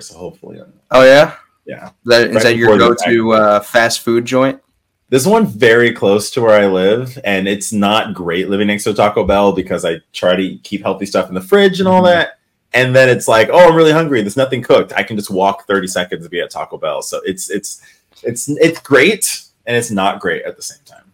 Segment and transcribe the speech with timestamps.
[0.00, 0.60] so hopefully.
[0.60, 1.90] I'm, Oh yeah, yeah.
[2.04, 4.60] that is Right that your go-to uh, fast food joint?
[5.08, 8.94] There's one very close to where I live, and it's not great living next to
[8.94, 12.06] Taco Bell because I try to keep healthy stuff in the fridge and all Mhm.
[12.12, 12.38] that.
[12.74, 14.20] And then it's like, oh, I'm really hungry.
[14.20, 14.92] There's nothing cooked.
[14.96, 17.02] I can just walk 30 seconds to be at Taco Bell.
[17.02, 17.80] So it's it's
[18.24, 21.04] it's it's great and it's not great at the same time.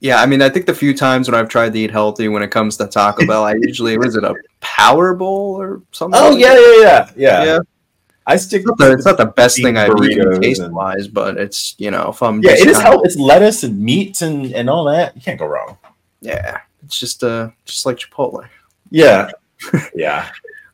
[0.00, 2.42] Yeah, I mean, I think the few times when I've tried to eat healthy when
[2.42, 6.20] it comes to Taco Bell, I usually was it a Power Bowl or something?
[6.22, 7.44] Oh yeah, yeah, yeah, yeah.
[7.44, 7.58] yeah.
[8.26, 8.60] I stick.
[8.60, 11.36] It's not the, it's not the best thing I've eaten Burritos taste and- wise, but
[11.38, 14.70] it's you know if I'm Yeah, it is kinda- It's lettuce and meat and and
[14.70, 15.14] all that.
[15.16, 15.76] You can't go wrong.
[16.20, 18.46] Yeah, it's just uh just like Chipotle.
[18.90, 19.30] Yeah,
[19.94, 20.28] yeah.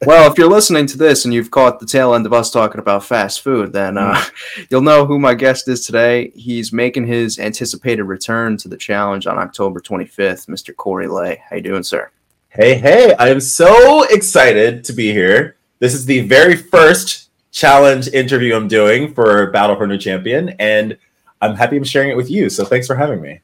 [0.04, 2.80] well, if you're listening to this and you've caught the tail end of us talking
[2.80, 4.22] about fast food, then uh,
[4.70, 6.30] you'll know who my guest is today.
[6.34, 10.74] He's making his anticipated return to the challenge on October 25th, Mr.
[10.76, 11.42] Corey Lay.
[11.48, 12.10] How you doing, sir?
[12.50, 13.14] Hey, hey!
[13.18, 15.56] I am so excited to be here.
[15.78, 17.27] This is the very first
[17.58, 20.96] challenge interview I'm doing for Battle for New Champion, and
[21.40, 22.48] I'm happy I'm sharing it with you.
[22.48, 23.40] So thanks for having me.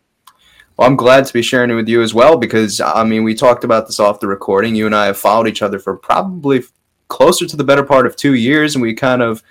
[0.76, 3.34] Well, I'm glad to be sharing it with you as well because I mean we
[3.34, 4.76] talked about this off the recording.
[4.76, 6.62] You and I have followed each other for probably
[7.08, 9.42] closer to the better part of two years, and we kind of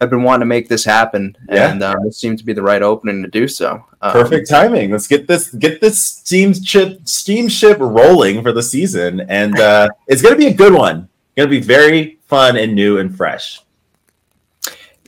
[0.00, 1.36] have been wanting to make this happen.
[1.50, 1.72] Yeah.
[1.72, 3.84] And uh, it seemed to be the right opening to do so.
[4.02, 4.92] Um, Perfect timing.
[4.92, 10.22] Let's get this get this steam ship steamship rolling for the season, and uh, it's
[10.22, 11.08] gonna be a good one.
[11.36, 13.60] Gonna be very fun and new and fresh.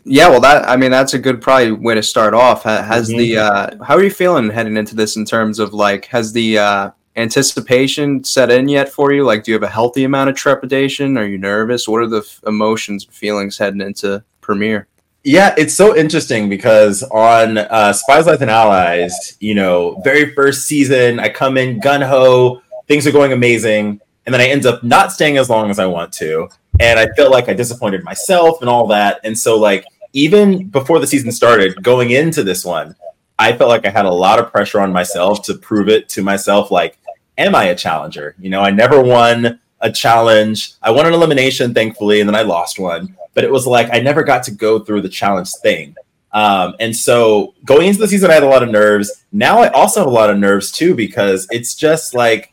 [0.04, 2.64] Yeah, well, that I mean that's a good probably way to start off.
[2.64, 3.16] Ha- Has Mhm.
[3.18, 6.58] the uh, how are you feeling heading into this in terms of like has the
[6.58, 9.24] uh, anticipation set in yet for you?
[9.24, 11.16] Like, do you have a healthy amount of trepidation?
[11.16, 11.88] Are you nervous?
[11.88, 14.86] What are the f- emotions, and feelings heading into premiere?
[15.24, 20.66] Yeah, it's so interesting because on uh, Spies, Lies, and Allies, you know, very first
[20.66, 24.84] season, I come in gun ho, things are going amazing, and then I end up
[24.84, 28.60] not staying as long as I want to, and I feel like I disappointed myself
[28.60, 32.96] and all that, and so like even before the season started, going into this one,
[33.38, 36.22] I felt like I had a lot of pressure on myself to prove it to
[36.22, 36.98] myself, like,
[37.36, 38.34] am I a challenger?
[38.38, 40.72] You know, I never won a challenge.
[40.82, 44.00] I won an elimination, thankfully, and then I lost one but it was like I
[44.00, 45.94] never got to go through the challenge thing.
[46.32, 49.24] Um, and so going into the season, I had a lot of nerves.
[49.32, 52.52] Now I also have a lot of nerves too because it's just like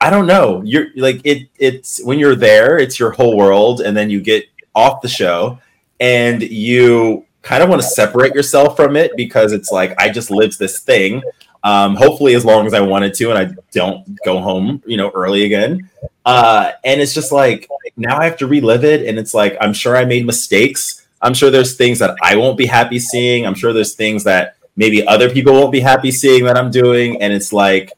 [0.00, 0.62] I don't know.
[0.64, 1.48] You're like it.
[1.58, 4.44] It's when you're there, it's your whole world, and then you get
[4.74, 5.58] off the show,
[6.00, 10.30] and you kind of want to separate yourself from it because it's like I just
[10.30, 11.22] lived this thing.
[11.62, 15.10] Um, hopefully, as long as I wanted to, and I don't go home, you know,
[15.14, 15.90] early again.
[16.24, 19.72] Uh, and it's just like now I have to relive it, and it's like I'm
[19.72, 21.06] sure I made mistakes.
[21.22, 23.46] I'm sure there's things that I won't be happy seeing.
[23.46, 27.20] I'm sure there's things that maybe other people won't be happy seeing that I'm doing,
[27.20, 27.92] and it's like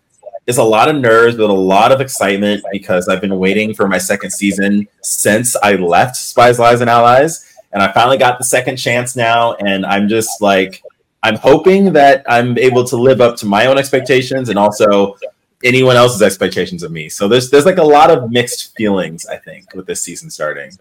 [0.47, 3.87] it's a lot of nerves, but a lot of excitement because I've been waiting for
[3.87, 8.45] my second season since I left Spies, Lies, and Allies, and I finally got the
[8.45, 10.83] second chance now, and I'm just like
[11.23, 15.17] I'm hoping that I'm able to live up to my own expectations and also
[15.65, 17.09] anyone else's expectations of me.
[17.09, 20.73] So there's there's like a lot of mixed feelings, I think, with this season starting.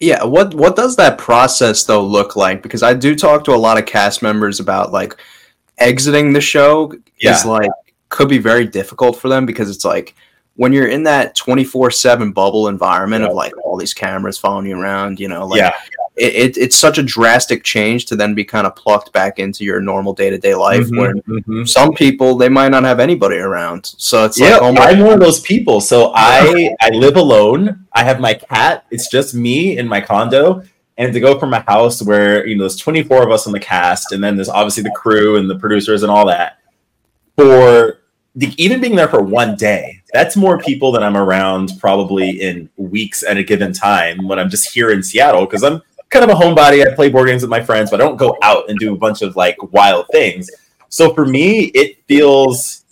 [0.00, 2.62] Yeah, what what does that process though look like?
[2.62, 5.16] Because I do talk to a lot of cast members about like
[5.78, 7.34] exiting the show Yeah.
[7.34, 7.70] is like
[8.08, 10.14] could be very difficult for them because it's like
[10.56, 13.30] when you're in that 24/7 bubble environment Yeah.
[13.30, 15.72] of like all these cameras following you around, you know, like yeah,
[16.16, 19.64] it, it, it's such a drastic change to then be kind of plucked back into
[19.64, 21.66] your normal day-to-day life Mhm, where mhm.
[21.66, 23.86] some people they might not have anybody around.
[23.96, 25.80] So it's yeah, like almost I'm one of those people.
[25.80, 27.86] So I I live alone.
[27.94, 28.84] I have my cat.
[28.90, 30.62] It's just me in my condo.
[30.98, 33.58] And to go from a house where you know there's 24 of us on the
[33.58, 36.58] cast, and then there's obviously the crew and the producers and all that,
[37.38, 38.01] for
[38.36, 43.22] even being there for one day, that's more people than I'm around probably in weeks
[43.22, 46.40] at a given time when I'm just here in Seattle because I'm kind of a
[46.40, 46.86] homebody.
[46.86, 48.96] I play board games with my friends, but I don't go out and do a
[48.96, 50.50] bunch of like wild things.
[50.88, 52.84] So for me, it feels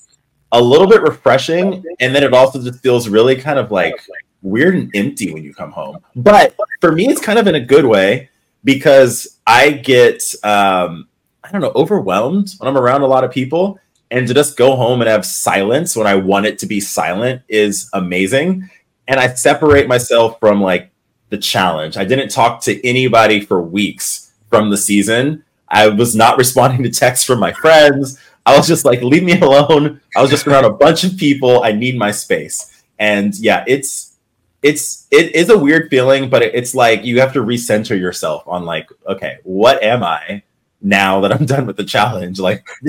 [0.53, 3.95] a little bit refreshing, and then it also just feels really kind of like
[4.43, 5.99] weird and empty when you come home.
[6.17, 8.31] But for me, it's kind of in a good way
[8.65, 11.09] because I get um,
[11.45, 13.78] I don't know overwhelmed when I'm around a lot of people,
[14.10, 17.42] and to just go home and have silence when I want it to be silent
[17.48, 18.68] is amazing.
[19.07, 20.91] And I separate myself from like
[21.30, 21.97] the challenge.
[21.97, 25.45] I didn't talk to anybody for weeks from the season.
[25.68, 28.18] I was not responding to texts from my friends.
[28.47, 30.01] I was just like, leave me alone.
[30.16, 31.63] I was just around a bunch of people.
[31.63, 32.83] I need my space.
[32.98, 34.16] And yeah, it's
[34.63, 38.65] it's it is a weird feeling, but it's like you have to recenter yourself on
[38.65, 40.42] like, okay, what am I
[40.83, 42.39] now that I'm done with the challenge?
[42.41, 42.66] Like,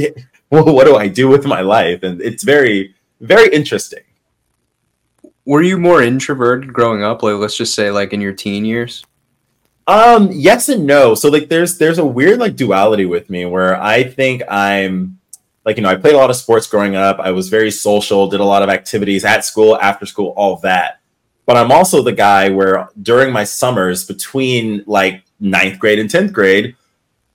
[0.65, 2.03] well, what do I do with my life?
[2.03, 4.03] And it's very very interesting.
[5.45, 7.23] were you more introverted growing up?
[7.23, 9.03] Like let's just say like in your teen years?
[9.87, 11.15] Um, yes and no.
[11.15, 15.19] So like there's there's a weird like duality with me where I think I'm
[15.65, 17.19] like you know, I played a lot of sports growing up.
[17.19, 20.99] I was very social, did a lot of activities at school, after school, all that.
[21.45, 26.31] But I'm also the guy where during my summers between like ninth grade and 10th
[26.31, 26.75] grade,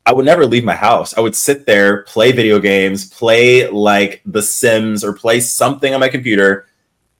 [0.07, 1.19] I would never leave my house.
[1.19, 5.99] I would sit there, play video games, play like The Sims or play something on
[5.99, 6.69] my computer,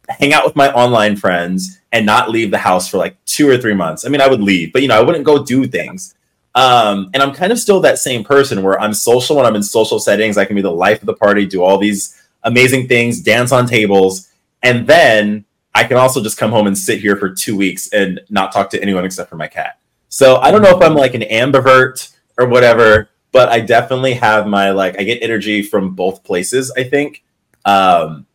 [0.09, 3.59] hang out with my online friends, and not leave the house for like two or
[3.59, 4.07] three months.
[4.07, 6.15] I mean, I would leave, but you know, I wouldn't go do things.
[6.55, 9.65] Um, and I'm kind of still that same person where I'm social when I'm in
[9.65, 10.39] social settings.
[10.39, 13.67] I can be the life of the party, do all these amazing things, dance on
[13.67, 14.29] tables,
[14.63, 15.45] and then
[15.75, 18.71] I can also just come home and sit here for two weeks and not talk
[18.71, 19.79] to anyone except for my cat.
[20.09, 24.47] So I don't know if I'm like an ambivert or whatever, but I definitely have
[24.47, 26.73] my like I get energy from both places.
[26.77, 27.25] I think,
[27.65, 28.27] um,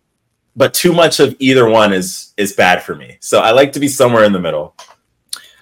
[0.55, 3.17] but too much of either one is is bad for me.
[3.19, 4.75] So I like to be somewhere in the middle.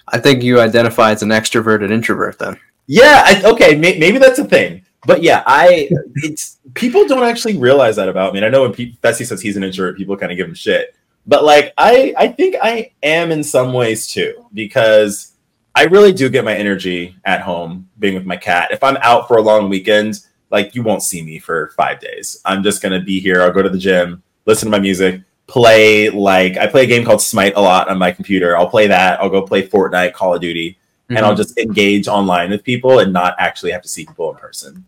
[0.08, 2.58] I think you identify as an extroverted introvert then.
[2.86, 3.22] Yeah.
[3.24, 3.76] I, okay.
[3.76, 4.84] May, maybe that's a thing.
[5.06, 8.40] But yeah, I it's people don't actually realize that about me.
[8.40, 10.54] And I know when P- Bessie says he's an introvert, people kind of give him
[10.54, 10.94] shit.
[11.26, 15.32] But like I I think I am in some ways too because
[15.74, 18.70] I really do get my energy at home being with my cat.
[18.70, 20.20] If I'm out for a long weekend,
[20.50, 22.40] like you won't see me for five days.
[22.44, 23.42] I'm just gonna be here.
[23.42, 27.04] I'll go to the gym, listen to my music, play like I play a game
[27.04, 28.56] called Smite a lot on my computer.
[28.56, 29.20] I'll play that.
[29.20, 31.16] I'll go play Fortnite, Call of Duty, mm-hmm.
[31.16, 34.36] and I'll just engage online with people and not actually have to see people in
[34.36, 34.84] person.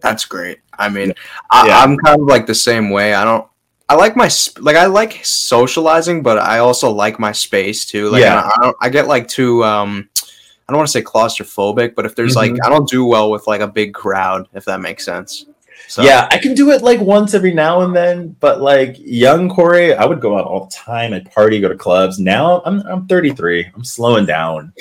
[0.00, 0.60] That's great.
[0.78, 1.14] I mean,
[1.50, 1.78] I, yeah.
[1.78, 3.14] I'm kind of like the same way.
[3.14, 3.46] I don't
[3.88, 8.08] I like my like I like socializing, but I also like my space too.
[8.10, 8.50] Like yeah.
[8.56, 10.08] I, I, I get like too um
[10.68, 12.54] I don't want to say claustrophobic, but if there's mm-hmm.
[12.54, 15.46] like I don't do well with like a big crowd, if that makes sense.
[15.88, 16.02] So.
[16.02, 19.92] Yeah, I can do it like once every now and then, but like young Corey,
[19.92, 21.12] I would go out all the time.
[21.12, 22.18] I'd party, go to clubs.
[22.18, 23.70] Now I'm I'm 33.
[23.74, 24.72] I'm slowing down.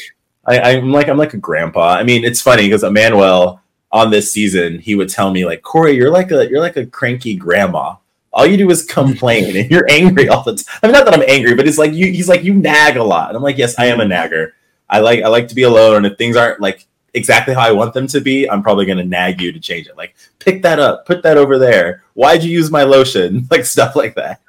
[0.46, 1.96] I, I'm like I'm like a grandpa.
[1.96, 3.60] I mean, it's funny because Emmanuel
[3.92, 6.86] on this season, he would tell me like, Corey, you're like a you're like a
[6.86, 7.96] cranky grandma
[8.34, 10.80] all you do is complain and you're angry all the time.
[10.82, 12.08] I mean, not that I'm angry, but it's like you.
[12.08, 13.30] He's like you nag a lot.
[13.30, 14.56] And I'm like, yes, I am a nagger.
[14.90, 17.72] I like I like to be alone, and if things aren't like exactly how I
[17.72, 19.98] want them to be, I'm probably gonna nag you to change it.
[19.98, 22.04] Like, pick that up, put that over there.
[22.14, 23.48] Why'd you use my lotion?
[23.52, 24.42] Like stuff like that.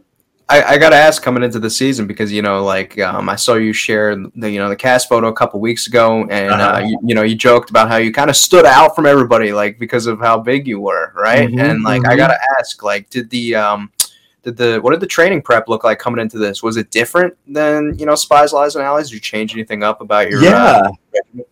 [0.50, 3.36] I, I got to ask coming into the season because you know, like um, I
[3.36, 6.76] saw you share the you know the cast photo a couple weeks ago, and uh-huh.
[6.76, 9.52] uh, you, you, know you joked about how you kind of stood out from everybody,
[9.52, 11.50] like because of how big you were, right?
[11.50, 12.12] Mm-hmm, and like mm-hmm.
[12.12, 13.92] I got to ask, like, did the um,
[14.42, 16.62] did the what did the training prep look like coming into this?
[16.62, 19.10] Was it different than you know Spies, Lies, and Allies?
[19.10, 20.42] Did you change anything up about your?
[20.42, 20.80] Yeah,
[21.36, 21.42] uh,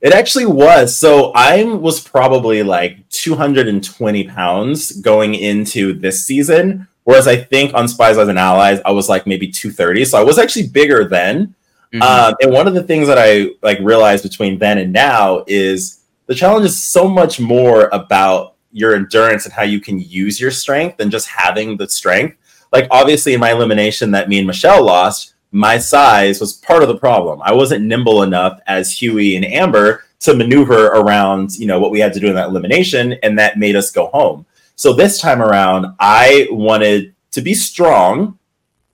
[0.00, 0.96] it actually was.
[0.96, 7.88] So I was probably like 220 pounds going into this season Whereas I think on
[7.88, 10.04] Spies, Lies, and Allies, I was like maybe 230.
[10.04, 11.54] So I was actually bigger then.
[11.92, 12.02] Mm-hmm.
[12.02, 16.04] Um, and one of the things that I like realized between then and now is
[16.26, 20.50] the challenge is so much more about your endurance and how you can use your
[20.50, 22.36] strength than just having the strength.
[22.72, 26.88] Like obviously in my elimination that me and Michele lost, my size was part of
[26.88, 27.42] the problem.
[27.42, 32.00] I wasn't nimble enough as Hughie and Amber to maneuver around, you know, what we
[32.00, 34.46] had to do in that elimination, and that made us go home.
[34.76, 38.38] So this time around, I wanted to be strong,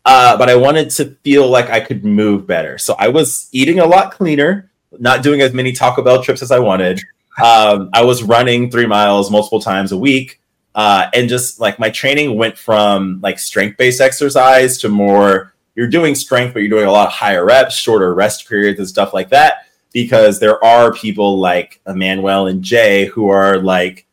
[0.05, 2.79] uh, but I wanted to feel like I could move better.
[2.79, 6.51] So I was eating a lot cleaner, not doing as many Taco Bell trips as
[6.51, 7.01] I wanted.
[7.43, 10.41] Um, I was running three miles multiple times a week.
[10.75, 15.87] Uh, and just like my training went from like strength based exercise to more you're
[15.87, 19.15] doing strength, but you're doing a lot of higher reps, shorter rest periods, and stuff
[19.15, 19.67] like that.
[19.93, 24.08] Because there are people like Emmanuel and Jay who are like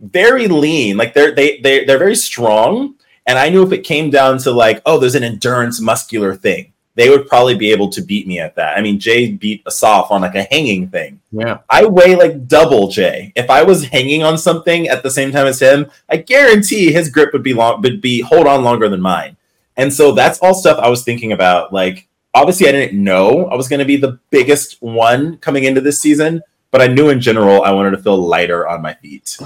[0.00, 0.96] very lean.
[0.96, 2.94] Like they're they they they're very strong.
[3.26, 6.72] And I knew if it came down to like, oh, there's an endurance muscular thing,
[6.94, 8.76] they would probably be able to beat me at that.
[8.76, 11.20] I mean, Jay beat Asaf on like a hanging thing.
[11.30, 11.58] Yeah.
[11.70, 13.32] I weigh like double Jay.
[13.36, 17.10] If I was hanging on something at the same time as him, I guarantee his
[17.10, 19.36] grip would be long would be hold on longer than mine.
[19.76, 21.72] And so that's all stuff I was thinking about.
[21.72, 26.00] Like, obviously I didn't know I was gonna be the biggest one coming into this
[26.00, 29.38] season, but I knew in general I wanted to feel lighter on my feet.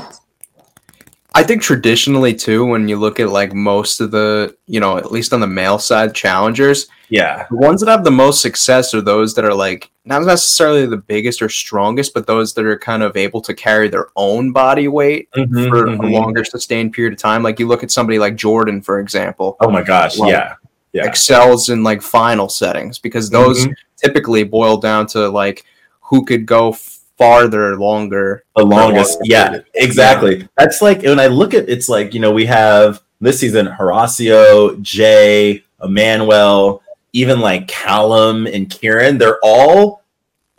[1.34, 5.12] I think traditionally too, when you look at like most of the, you know, at
[5.12, 9.00] least on the male side challengers, yeah, the ones that have the most success are
[9.00, 13.02] those that are like not necessarily the biggest or strongest, but those that are kind
[13.02, 16.04] of able to carry their own body weight mm-hmm, for mm-hmm.
[16.04, 17.42] a longer sustained period of time.
[17.42, 19.56] Like you look at somebody like Jordan, for example.
[19.60, 20.54] Oh my gosh, like, yeah.
[20.92, 21.06] Yeah.
[21.06, 23.72] Excels in like final settings because those mm-hmm.
[23.96, 25.64] typically boil down to like
[26.00, 26.76] who could go
[27.22, 28.44] farther longer.
[28.56, 30.38] The longest, yeah, exactly.
[30.38, 30.46] Yeah.
[30.58, 34.80] That's like when I look at it's like you know we have this season Horacio,
[34.82, 40.02] Jay, Emmanuel, even like Callum and Kieran, they're all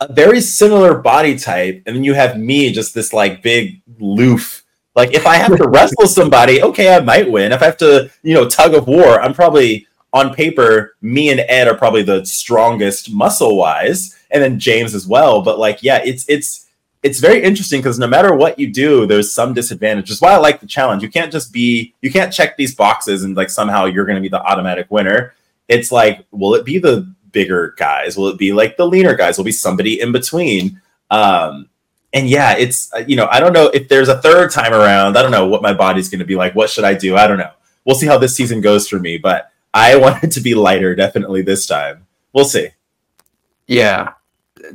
[0.00, 1.82] a very similar body type.
[1.86, 4.64] And then you have me, just this like big loof.
[4.94, 7.52] Like if I have to wrestle somebody, okay, I might win.
[7.52, 11.40] If I have to, you know, tug of war, I'm probably on paper, me and
[11.40, 15.40] Ed are probably the strongest muscle wise, and then James as well.
[15.40, 16.66] But like, yeah, it's it's
[17.02, 20.10] it's very interesting because no matter what you do, there's some disadvantage.
[20.10, 21.02] Is why I like the challenge.
[21.02, 24.22] You can't just be you can't check these boxes and like somehow you're going to
[24.22, 25.34] be the automatic winner.
[25.68, 28.16] It's like, will it be the bigger guys?
[28.16, 29.38] Will it be like the leaner guys?
[29.38, 30.80] Will be somebody in between?
[31.10, 31.68] Um,
[32.12, 35.16] and yeah, it's uh, you know I don't know if there's a third time around.
[35.16, 36.54] I don't know what my body's going to be like.
[36.54, 37.16] What should I do?
[37.16, 37.52] I don't know.
[37.84, 40.94] We'll see how this season goes for me, but I want it to be lighter
[40.94, 42.06] definitely this time.
[42.32, 42.70] We'll see.
[43.66, 44.12] Yeah,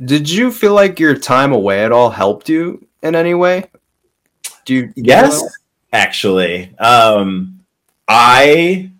[0.04, 3.70] did you feel like your time away at all helped you in any way?
[4.64, 4.92] Do you?
[4.96, 5.42] Yes,
[5.92, 6.76] actually.
[6.78, 7.60] Um,
[8.08, 8.90] I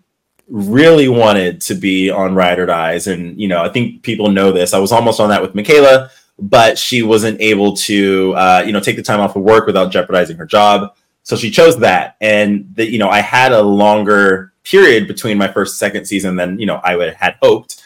[0.47, 4.51] really wanted to be on Ride or Dies, and you know, I think people know
[4.51, 4.73] this.
[4.73, 8.79] I was almost on that with Michaela, but she wasn't able to, uh, you know,
[8.79, 10.95] take the time off of work without jeopardizing her job.
[11.23, 15.47] So she chose that, and that you know, I had a longer period between my
[15.47, 17.81] first second season than you know I would had hoped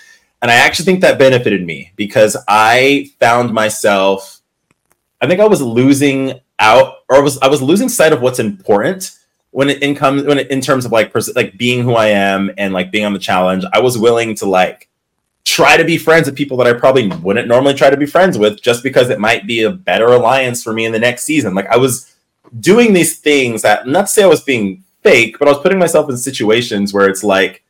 [0.45, 4.41] and I actually think that benefited me because I found myself,
[5.19, 8.37] I think I was losing out or I was I was losing sight of what's
[8.37, 9.17] important
[9.49, 12.09] when it in comes when it, in terms of like pers- like being who I
[12.09, 13.65] am and like being on the challenge.
[13.73, 14.87] I was willing to like
[15.45, 18.37] try to be friends with people that I probably wouldn't normally try to be friends
[18.37, 21.55] with just because it might be a better alliance for me in the next season.
[21.55, 22.15] Like I was
[22.59, 25.79] doing these things that not to say I was being fake, but I was putting
[25.79, 27.63] myself in situations where it's like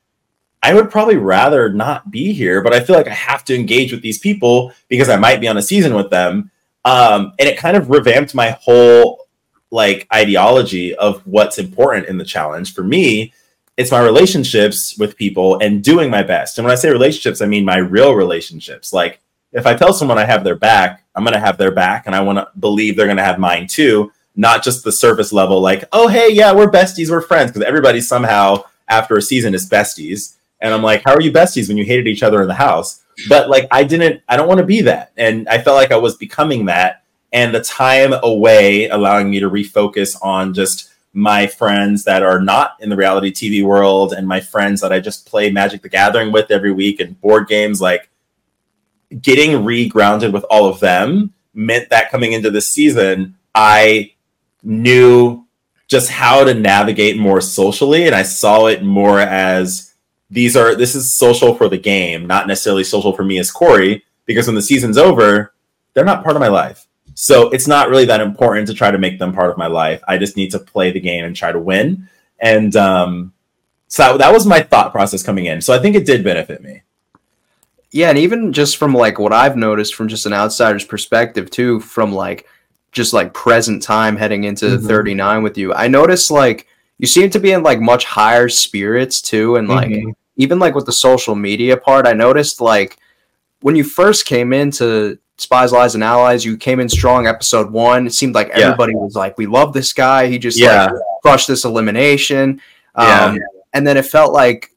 [0.65, 3.91] I would probably rather not be here, but I feel like I have to engage
[3.91, 6.49] with these people because I might be on a season with them.
[6.83, 9.27] Um, and it kind of revamped my whole
[9.69, 12.73] like ideology of what's important in the challenge.
[12.73, 13.31] For me,
[13.77, 16.57] it's my relationships with people and doing my best.
[16.57, 18.91] And when I say relationships, I mean my real relationships.
[18.91, 19.19] Like
[19.51, 22.15] if I tell someone I have their back, I'm going to have their back and
[22.15, 25.61] I want to believe they're going to have mine too, not just the surface level
[25.61, 29.69] like, "Oh, hey, yeah, we're besties, we're friends" because everybody somehow after a season is
[29.69, 32.53] besties and I'm like, how are you besties when you hated each other in the
[32.53, 33.03] house?
[33.29, 35.11] But like, I didn't, I don't want to be that.
[35.17, 37.03] And I felt like I was becoming that.
[37.31, 42.75] And the time away allowing me to refocus on just my friends that are not
[42.79, 46.31] in the reality TV world and my friends that I just play Magic the Gathering
[46.31, 48.09] with every week and board games, like
[49.21, 54.13] getting re-grounded with all of them meant that coming into this season, I
[54.61, 55.45] knew
[55.87, 59.93] just how to navigate more socially and I saw it more as
[60.29, 64.03] these are this is social for the game, not necessarily social for me as Corey,
[64.25, 65.53] because when the season's over,
[65.93, 66.87] they're not part of my life.
[67.13, 70.01] So it's not really that important to try to make them part of my life.
[70.07, 72.09] I just need to play the game and try to win.
[72.39, 73.33] And um,
[73.87, 75.61] so that, that was my thought process coming in.
[75.61, 76.81] So I think it did benefit me.
[77.91, 81.79] Yeah, and even just from like what I've noticed from just an outsider's perspective too,
[81.79, 82.45] from like
[82.91, 84.85] just like present time heading into mm-hmm.
[84.85, 86.67] 39 with you, I noticed like
[86.97, 90.11] you seem to be in like much higher spirits too and like mm-hmm.
[90.37, 92.97] even like with the social media part i noticed like
[93.61, 98.07] when you first came into spies lies and allies you came in strong episode one
[98.07, 98.99] it seemed like everybody yeah.
[98.99, 100.85] was like we love this guy he just yeah.
[100.85, 102.61] like crushed this elimination
[102.97, 103.25] yeah.
[103.25, 103.39] um,
[103.73, 104.71] and then it felt like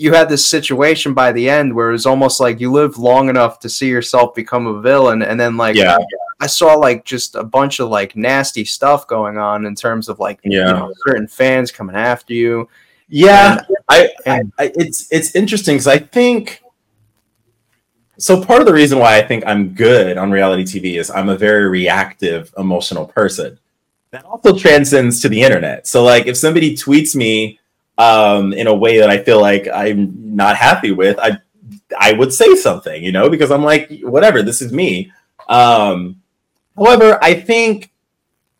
[0.00, 3.58] you had this situation by the end where it's almost like you lived long enough
[3.58, 5.98] to see yourself become a villain and then like yeah.
[6.40, 10.18] I saw like just a bunch of like nasty stuff going on in terms of
[10.18, 10.58] like yeah.
[10.58, 12.66] You know, certain fans coming after you.
[13.10, 16.62] Yeah, and, I, and, I, it's it's interesting because I think
[18.16, 18.42] so.
[18.42, 21.36] Part of the reason why I think I'm good on reality TV is I'm a
[21.36, 23.58] very reactive, emotional person.
[24.12, 25.86] That also transcends to the internet.
[25.86, 27.59] So like, if somebody tweets me
[28.00, 31.38] um, in a way that I feel like I'm not happy with, I
[31.98, 35.12] I would say something, you know, because I'm like, whatever, this is me.
[35.48, 36.20] Um,
[36.80, 37.92] However, I think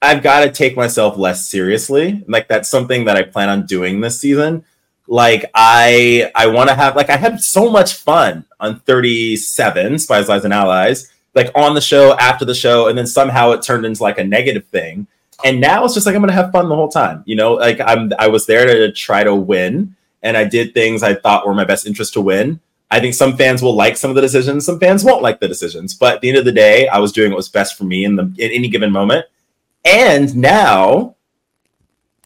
[0.03, 2.23] I've got to take myself less seriously.
[2.29, 4.65] Like that's something that I plan on doing this season.
[5.07, 10.29] Like I I want to have like I had so much fun on 37 Spies
[10.29, 13.87] Lies and Allies, like on the show, after the show, and then somehow it turned
[13.87, 15.07] into like a negative thing.
[15.45, 17.23] And now it's just like I'm gonna have fun the whole time.
[17.27, 21.03] You know, like I'm I was there to try to win, and I did things
[21.03, 22.61] I thought were my best interest to win.
[22.91, 25.47] I think some fans will like some of the decisions, some fans won't like the
[25.47, 25.95] decisions.
[25.95, 28.05] But at the end of the day, I was doing what was best for me
[28.05, 29.27] in the in any given moment.
[29.85, 31.17] And now,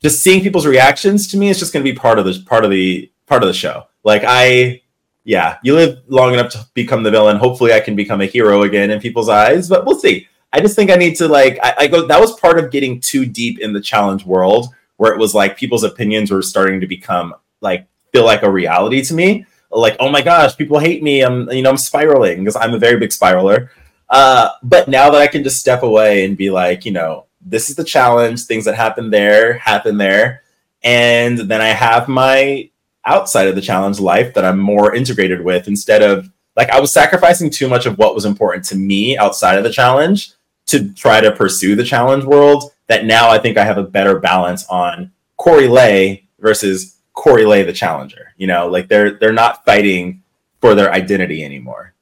[0.01, 2.65] just seeing people's reactions to me is just going to be part of the part
[2.65, 3.85] of the part of the show.
[4.05, 4.83] Like I,
[5.25, 7.37] yeah, you live long enough to become the villain.
[7.37, 9.69] Hopefully, I can become a hero again in people's eyes.
[9.69, 10.29] But we'll see.
[10.55, 12.07] I just think I need to like I, I go.
[12.07, 15.57] That was part of getting too deep in the challenge world, where it was like
[15.57, 19.45] people's opinions were starting to become like feel like a reality to me
[19.81, 21.23] like, oh my gosh, people hate me.
[21.23, 23.69] I'm, you know, I'm spiraling because I'm a very big spiraler.
[24.09, 27.69] Uh, but now that I can just step away and be like, you know, this
[27.69, 28.45] is the challenge.
[28.45, 30.43] Things that happen there happen there,
[30.83, 32.71] and then I have my
[33.05, 36.93] outside of the challenge life that I'm more integrated with instead of like I was
[36.93, 40.33] sacrificing too much of what was important to me outside of the challenge
[40.67, 42.73] to try to pursue the challenge world.
[42.87, 47.63] That now I think I have a better balance on Corey Lay versus Corey Lay
[47.63, 48.35] the challenger.
[48.37, 50.23] You know, like they're they're not fighting
[50.61, 51.95] for their identity anymore.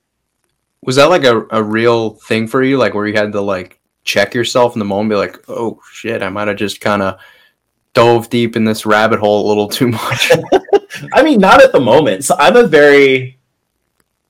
[0.84, 2.78] Was that like a, a real thing for you?
[2.78, 6.22] Like where you had to like check yourself in the moment, be like, oh shit,
[6.22, 7.20] I might have just kind of
[7.94, 10.32] dove deep in this rabbit hole a little too much.
[11.12, 12.24] I mean, not at the moment.
[12.24, 13.38] So I'm a very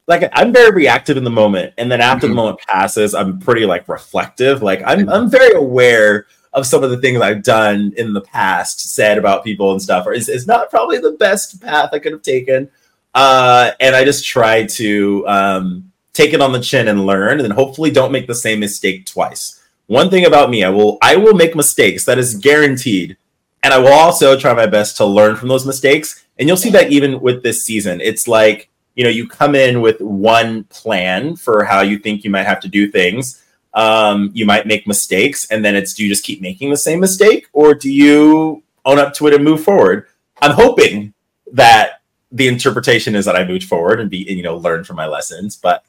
[0.06, 2.34] like I'm very reactive in the moment, and then after mm-hmm.
[2.34, 4.62] the moment passes, I'm pretty like reflective.
[4.62, 8.94] Like I'm I'm very aware of some of the things I've done in the past,
[8.94, 12.12] said about people and stuff, or is, is not probably the best path I could
[12.12, 12.70] have taken.
[13.14, 17.52] Uh, and I just try to um, take it on the chin and learn, and
[17.52, 19.62] hopefully don't make the same mistake twice.
[19.86, 22.04] One thing about me, I will I will make mistakes.
[22.04, 23.16] That is guaranteed.
[23.62, 26.24] And I will also try my best to learn from those mistakes.
[26.38, 28.00] And you'll see that even with this season.
[28.00, 32.30] It's like, you know, you come in with one plan for how you think you
[32.30, 33.42] might have to do things.
[33.74, 37.00] Um, you might make mistakes, and then it's do you just keep making the same
[37.00, 40.06] mistake, or do you own up to it and move forward?
[40.42, 41.14] I'm hoping
[41.52, 45.06] that the interpretation is that I moved forward and be you know learn from my
[45.06, 45.84] lessons, but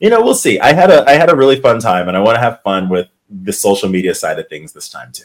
[0.00, 0.58] you know we'll see.
[0.58, 2.88] I had a I had a really fun time, and I want to have fun
[2.88, 5.24] with the social media side of things this time too.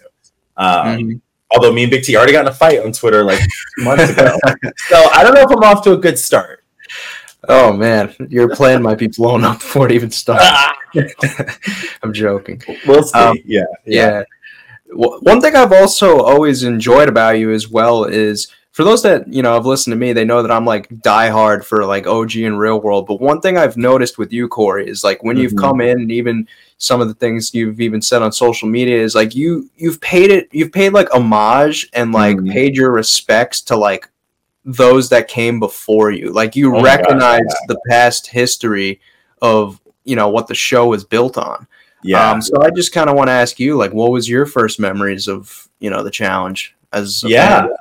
[0.56, 1.18] Um, mm-hmm.
[1.56, 3.40] Although me and Big T already got in a fight on Twitter like
[3.80, 4.38] months ago,
[4.88, 6.63] so I don't know if I'm off to a good start.
[7.50, 10.46] Oh man, your plan might be blown up before it even starts.
[12.04, 12.62] I'm joking.
[12.88, 13.20] We'll see.
[13.20, 14.24] Um, yeah, yeah.
[14.24, 14.24] yeah.
[14.96, 19.42] One thing I've also always enjoyed about you as well is for those that you
[19.42, 22.60] know have listened to me, they know that I'm like diehard for like OG and
[22.60, 23.08] real world.
[23.08, 25.44] But one thing I've noticed with you, Corey, is like when mm-hmm.
[25.44, 28.98] you've come in and even some of the things you've even said on social media
[28.98, 32.52] is like you you've paid it you've paid like homage and like mm.
[32.52, 34.10] paid your respects to like
[34.66, 37.66] those that came before you like you oh recognize God, yeah.
[37.68, 39.02] the past history
[39.42, 41.68] of you know what the show was built on
[42.02, 44.46] yeah um, so i just kind of want to ask you like what was your
[44.46, 47.76] first memories of you know the challenge as yeah fan?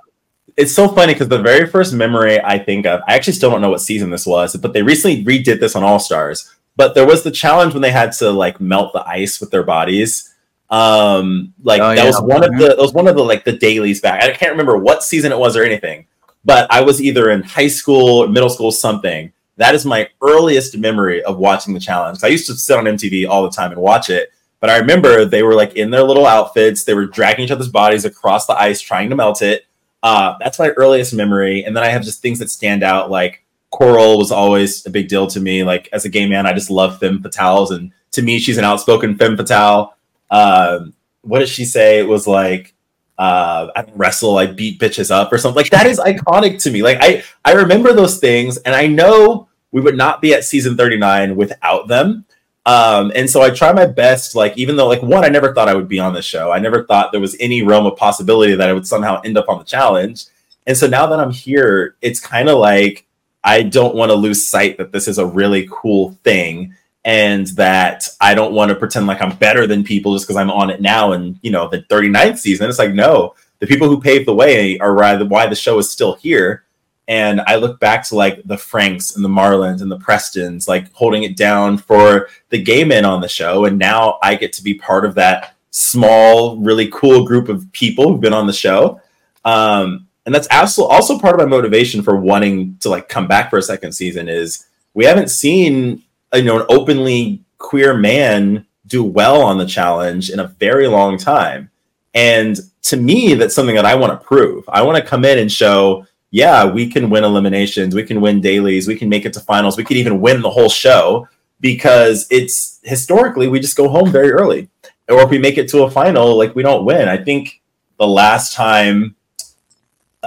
[0.57, 3.61] it's so funny because the very first memory I think of, I actually still don't
[3.61, 6.55] know what season this was, but they recently redid this on All Stars.
[6.77, 9.63] But there was the challenge when they had to like melt the ice with their
[9.63, 10.35] bodies.
[10.71, 12.07] Um, like oh, that yeah.
[12.07, 14.23] was one of the that was one of the like the dailies back.
[14.23, 16.07] I can't remember what season it was or anything,
[16.45, 19.33] but I was either in high school, middle school, something.
[19.57, 22.19] That is my earliest memory of watching the challenge.
[22.23, 24.33] I used to sit on MTV all the time and watch it.
[24.61, 26.85] But I remember they were like in their little outfits.
[26.85, 29.67] They were dragging each other's bodies across the ice, trying to melt it.
[30.03, 31.65] Uh, that's my earliest memory.
[31.65, 35.09] And then I have just things that stand out, like Coral was always a big
[35.09, 35.65] deal to me.
[35.65, 38.65] Like as a gay man, I just love femme fatales, and to me, she's an
[38.65, 39.97] outspoken femme fatale.
[40.31, 41.99] Um, what did she say?
[41.99, 42.75] It was like
[43.19, 45.87] uh, I wrestle, I beat bitches up, or something like that.
[45.87, 46.83] Is iconic to me.
[46.83, 50.77] Like I, I remember those things, and I know we would not be at season
[50.77, 52.25] thirty nine without them.
[52.65, 54.35] Um, and so I try my best.
[54.35, 56.53] Like even though, like one, I never thought I would be on the show.
[56.53, 59.49] I never thought there was any realm of possibility that I would somehow end up
[59.49, 60.27] on the challenge.
[60.67, 63.07] And so now that I'm here, it's kind of like
[63.45, 68.09] I don't want to lose sight that this is a really cool thing and that
[68.21, 70.81] I don't want to pretend like I'm better than people just because I'm on it
[70.81, 72.69] now and you know the 39th season.
[72.69, 76.15] It's like no, the people who paved the way are why the show is still
[76.15, 76.65] here.
[77.09, 80.93] And I look back to like the Franks and the Marlins and the Prestons, like
[80.93, 83.65] holding it down for the gay men on the show.
[83.65, 88.09] And now I get to be part of that small, really cool group of people
[88.09, 89.01] who've been on the show.
[89.45, 93.51] Um, and that's absolutely also part of my motivation for wanting to like come back
[93.51, 96.03] for a second season is we haven't seen
[96.35, 101.17] you know an openly queer man do well on the challenge in a very long
[101.17, 101.71] time.
[102.15, 104.65] And to me that's something that i want to prove.
[104.69, 108.41] I want to come in and show yeah we can win eliminations we can win
[108.41, 111.29] dailies we can make it to finals we can even win the whole show
[111.63, 114.69] because it's historically we just go home very early.
[115.09, 117.09] Or if we make it to a final like we don't win.
[117.09, 117.63] I think
[117.99, 119.17] the last time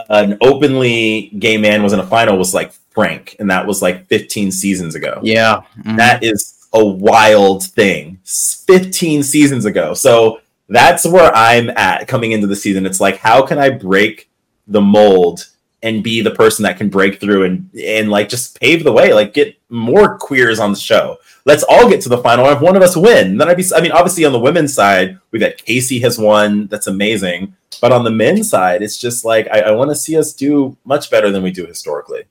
[0.09, 4.07] an openly gay man was in a final was like Frank, and that was like
[4.07, 5.19] 15 seasons ago.
[5.23, 5.95] Yeah, mm-hmm.
[5.97, 8.19] that is a wild thing.
[8.23, 9.93] 15 seasons ago.
[9.93, 12.85] So that's where I'm at coming into the season.
[12.85, 14.29] It's like, how can I break
[14.67, 15.47] the mold
[15.83, 19.13] and be the person that can break through and and like just pave the way,
[19.13, 21.17] like get more queers on the show.
[21.45, 22.47] Let's all get to the final.
[22.47, 23.65] If one of us win, then I'd be.
[23.75, 26.65] I mean, obviously on the women's side, we've got Kaycee has won.
[26.67, 27.55] That's amazing.
[27.81, 30.75] But on the men's side, it's just like I, I want to see us do
[30.85, 32.23] much better than we do historically.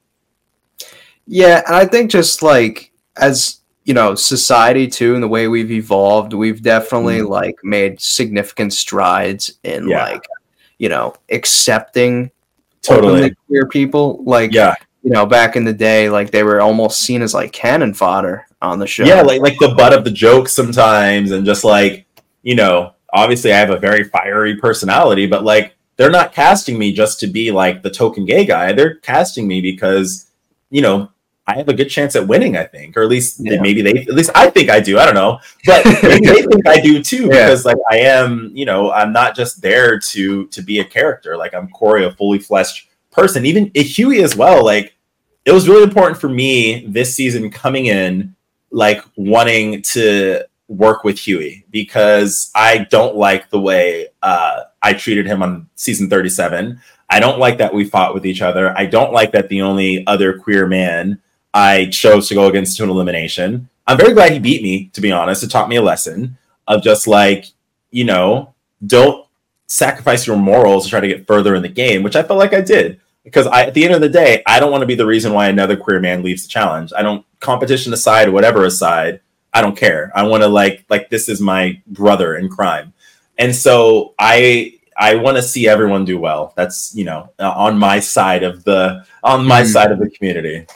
[1.27, 5.71] Yeah, and I think just like as you know, society too, and the way we've
[5.71, 7.29] evolved, we've definitely mm.
[7.29, 10.05] like made significant strides in yeah.
[10.05, 10.25] like
[10.79, 12.33] you know accepting
[12.83, 14.25] totally queer people.
[14.25, 14.75] Like yeah,
[15.05, 18.47] you know, back in the day, like they were almost seen as like cannon fodder
[18.65, 19.05] on the show.
[19.05, 22.07] Yeah, like like the butt of the joke sometimes, and just like
[22.43, 26.93] you know, obviously I have a very fiery personality, but like they're not casting me
[26.93, 28.73] just to be like the token gay guy.
[28.73, 30.31] They're casting me because
[30.71, 31.11] you know
[31.47, 32.57] I have a good chance at winning.
[32.57, 33.61] I think, or at least yeah.
[33.61, 34.99] maybe they, at least I think I do.
[34.99, 37.47] I don't know, but maybe they think I do too yeah.
[37.47, 41.37] because like I am, you know, I'm not just there to to be a character.
[41.37, 43.45] Like I'm Corey, a fully fleshed person.
[43.47, 44.65] Even Hughie as well.
[44.65, 44.95] Like
[45.45, 48.35] it was really important for me this season coming in,
[48.75, 55.27] like wanting to work with Hughie because I don't like the way uh, I treated
[55.27, 56.81] him on season 37.
[57.09, 58.77] I don't like that we fought with each other.
[58.77, 61.21] I don't like that the only other queer man
[61.53, 63.69] I chose to go against to an elimination.
[63.87, 65.45] I'm very glad he beat me, to be honest.
[65.45, 67.47] It taught me a lesson of just like,
[67.93, 69.25] you know, don't
[69.69, 72.55] sacrifice your morals to try to get further in the game, which I felt like
[72.55, 74.95] I did because I, at the end of the day, I don't want to be
[74.95, 76.93] the reason why another queer man leaves the challenge.
[76.97, 79.21] I don't competition aside, whatever aside,
[79.53, 80.13] I don't care.
[80.15, 82.93] I want to like like this is my brother in crime,
[83.39, 86.53] and so I I want to see everyone do well.
[86.57, 89.73] That's you know on my side of the on my mm.
[89.73, 90.67] side of the community.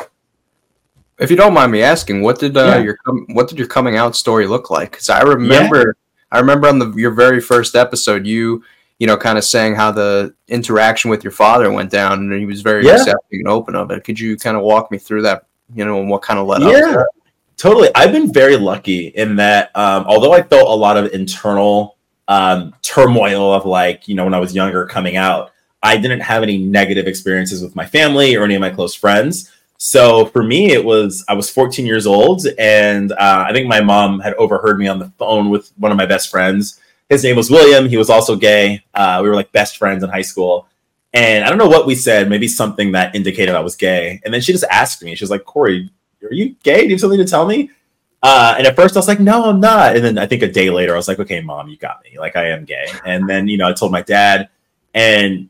[1.19, 2.79] If you don't mind me asking, what did uh, yeah.
[2.79, 2.99] your
[3.31, 4.93] what did your coming out story look like?
[4.93, 6.37] Because I remember yeah.
[6.37, 8.63] I remember on the your very first episode, you
[8.99, 12.47] you know, kind of saying how the interaction with your father went down, and he
[12.47, 12.95] was very yeah.
[12.95, 14.05] accepting and open of it.
[14.05, 15.47] Could you kind of walk me through that?
[15.75, 16.75] You know, and what kind of led yeah, up?
[16.75, 17.03] Yeah,
[17.57, 17.91] totally.
[17.95, 22.75] I've been very lucky in that, um, although I felt a lot of internal um,
[22.83, 26.59] turmoil of like, you know, when I was younger coming out, I didn't have any
[26.59, 29.53] negative experiences with my family or any of my close friends.
[29.77, 33.81] So for me, it was I was 14 years old, and uh, I think my
[33.81, 37.37] mom had overheard me on the phone with one of my best friends his name
[37.37, 37.89] was William.
[37.89, 38.85] He was also gay.
[38.95, 40.67] Uh, we were like best friends in high school.
[41.15, 44.21] And I don't know what we said, maybe something that indicated I was gay.
[44.25, 45.91] And then she just asked me, she was like, Corey,
[46.23, 46.83] are you gay?
[46.83, 47.71] Do you have something to tell me?
[48.23, 49.97] Uh, and at first I was like, no, I'm not.
[49.97, 52.19] And then I think a day later, I was like, okay, mom, you got me.
[52.19, 52.87] Like, I am gay.
[53.07, 54.49] And then, you know, I told my dad,
[54.93, 55.49] and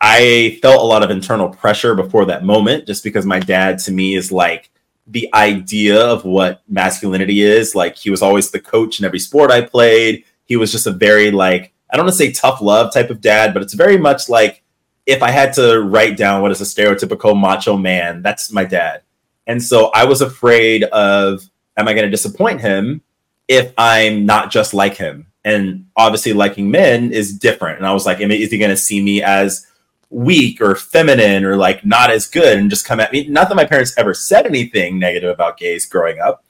[0.00, 3.92] I felt a lot of internal pressure before that moment, just because my dad to
[3.92, 4.70] me is like
[5.06, 7.74] the idea of what masculinity is.
[7.74, 10.92] Like, he was always the coach in every sport I played he was just a
[10.92, 13.98] very like I don't want to say tough love type of dad, but it's very
[13.98, 14.62] much like
[15.06, 19.02] if I had to write down what is a stereotypical macho man, that's my dad.
[19.46, 23.02] And so I was afraid of am I going to disappoint him
[23.48, 25.26] if I'm not just like him?
[25.44, 27.78] And obviously, liking men is different.
[27.78, 29.64] And I was like, is he going to see me as
[30.10, 33.28] weak or feminine or like not as good and just come at me?
[33.28, 36.44] Not that my parents ever said anything negative about gays growing up.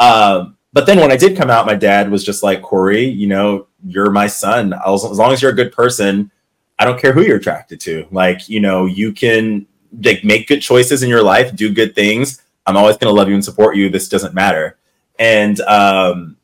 [0.00, 3.26] Um, but then when I did come out, my dad was just like, Corey, you
[3.26, 4.72] know, you're my son.
[4.86, 6.30] As, as long as you're a good person,
[6.78, 8.06] I don't care who you're attracted to.
[8.10, 9.66] Like, you know, you can
[10.04, 12.42] like make good choices in your life, do good things.
[12.66, 13.88] I'm always going to love you and support you.
[13.88, 14.78] This doesn't matter.
[15.18, 16.36] And um,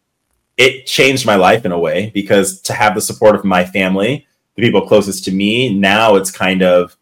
[0.56, 4.26] it changed my life in a way because to have the support of my family,
[4.56, 6.96] the people closest to me, now it's kind of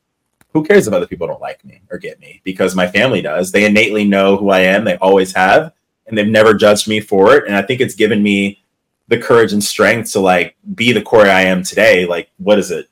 [0.53, 3.51] who cares if other people don't like me or get me because my family does.
[3.51, 4.85] They innately know who I am.
[4.85, 5.73] They always have
[6.07, 7.47] and they've never judged me for it.
[7.47, 8.62] And I think it's given me
[9.09, 12.07] the courage and strength to like be the Corey I am today.
[12.07, 12.88] Like, what is it?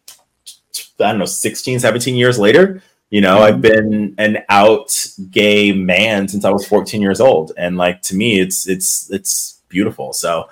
[1.01, 2.83] I don't know, 16, 17 years later.
[3.11, 3.44] You know, mm-hmm.
[3.44, 4.94] I've been an out
[5.31, 7.53] gay man since I was 14 years old.
[7.59, 10.12] And like to me, it's it's it's beautiful.
[10.12, 10.48] So,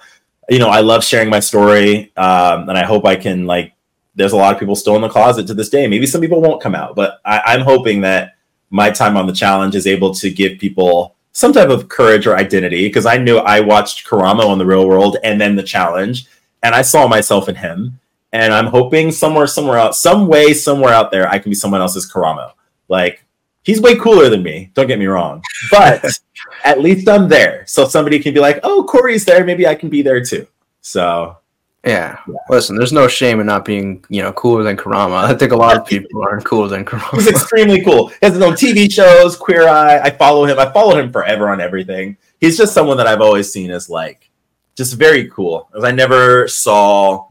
[0.48, 2.12] you know, I love sharing my story.
[2.16, 3.72] Um, and I hope I can like
[4.14, 5.86] there's a lot of people still in the closet to this day.
[5.86, 8.34] Maybe some people won't come out, but I, I'm hoping that
[8.68, 12.36] my time on the challenge is able to give people some type of courage or
[12.36, 16.26] identity because I knew I watched Karamo on the real world and then the challenge,
[16.62, 17.98] and I saw myself in him.
[18.32, 21.80] And I'm hoping somewhere, somewhere out, some way, somewhere out there, I can be someone
[21.80, 22.52] else's Karamo.
[22.88, 23.24] Like
[23.62, 24.70] he's way cooler than me.
[24.74, 26.04] Don't get me wrong, but
[26.64, 29.44] at least I'm there, so somebody can be like, "Oh, Corey's there.
[29.44, 30.46] Maybe I can be there too."
[30.80, 31.36] So
[31.84, 32.18] yeah.
[32.28, 32.34] yeah.
[32.48, 35.14] Listen, there's no shame in not being, you know, cooler than Karamo.
[35.14, 37.14] I think a lot of people aren't cooler than Karamo.
[37.14, 38.08] He's extremely cool.
[38.08, 40.00] He has his own TV shows, Queer Eye.
[40.00, 40.58] I follow him.
[40.58, 42.16] I follow him forever on everything.
[42.40, 44.30] He's just someone that I've always seen as like
[44.76, 45.68] just very cool.
[45.70, 47.26] Because I never saw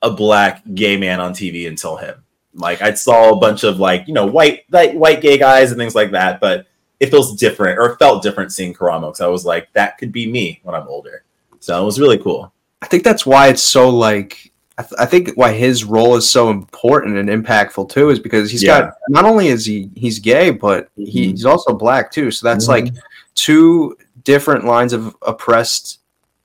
[0.00, 2.22] a black gay man on TV until him.
[2.54, 5.78] Like I saw a bunch of like, you know, white like white gay guys and
[5.78, 6.66] things like that, but
[7.00, 10.30] it feels different or felt different seeing Karamo because I was like, that could be
[10.30, 11.24] me when I'm older.
[11.60, 12.52] So it was really cool.
[12.82, 16.28] I think that's why it's so like I, th- I, think why his role is
[16.28, 18.80] so important and impactful too is because he's yeah.
[18.80, 21.04] got not only is he he's gay but mm-hmm.
[21.04, 22.86] he's also black too so that's mm-hmm.
[22.86, 22.94] like
[23.34, 26.00] two different lines of oppressed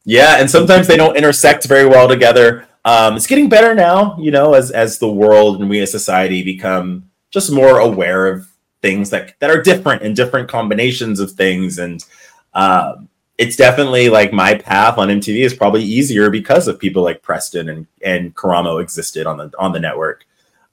[0.06, 4.30] yeah and sometimes they don't intersect very well together um, it's getting better now you
[4.30, 8.48] know as as the world and we as society become just more aware of
[8.82, 12.06] things that that are different and different combinations of things and
[12.54, 17.22] um, it's definitely like my path on MTV is probably easier because of people like
[17.22, 20.26] Preston and and Karamo existed on the on the network,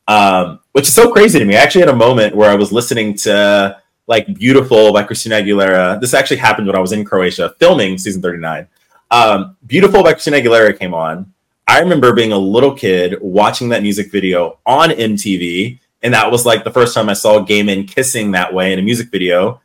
[0.09, 1.57] um, which is so crazy to me.
[1.57, 6.00] I actually had a moment where I was listening to like "Beautiful" by Christina Aguilera.
[6.00, 8.66] This actually happened when I was in Croatia filming season thirty nine.
[9.11, 11.33] Um, "Beautiful" by Christina Aguilera came on.
[11.66, 16.46] I remember being a little kid watching that music video on MTV, and that was
[16.46, 19.61] like the first time I saw gay men kissing that way in a music video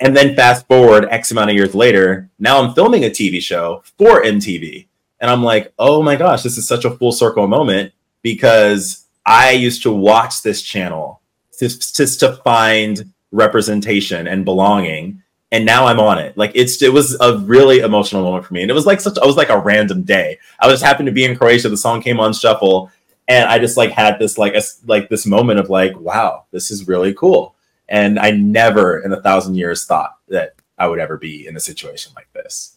[0.00, 3.82] and then fast forward X amount of years later, now I'm filming a TV show
[3.98, 4.86] for MTV.
[5.20, 9.52] And I'm like, oh my gosh, this is such a full circle moment because I
[9.52, 11.20] used to watch this channel
[11.58, 15.22] just, just to find representation and belonging.
[15.52, 16.36] And now I'm on it.
[16.36, 18.62] Like it's it was a really emotional moment for me.
[18.62, 20.38] And it was like such I was like a random day.
[20.58, 21.68] I just happened to be in Croatia.
[21.68, 22.90] The song came on shuffle.
[23.28, 26.70] And I just like had this like a, like this moment of like, wow, this
[26.70, 27.53] is really cool
[27.94, 31.60] and I never in a thousand years thought that I would ever be in a
[31.60, 32.76] situation like this.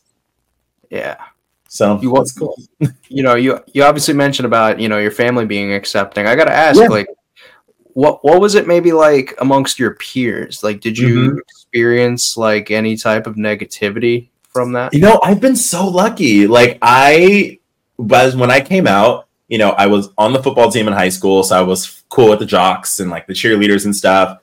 [0.92, 1.18] Yeah.
[1.68, 2.56] So you was cool.
[3.10, 6.28] you know, you you obviously mentioned about, you know, your family being accepting.
[6.28, 6.88] I gotta ask, yeah.
[6.88, 7.08] like
[7.94, 10.64] what what was it maybe like amongst your peers?
[10.64, 11.38] Like did you mm-hmm.
[11.40, 14.94] experience like any type of negativity from that?
[14.94, 16.46] You know, I've been so lucky.
[16.46, 17.58] Like I
[17.98, 21.10] was when I came out, you know, I was on the football team in high
[21.10, 24.42] school, so I was cool with the jocks and like the cheerleaders and stuff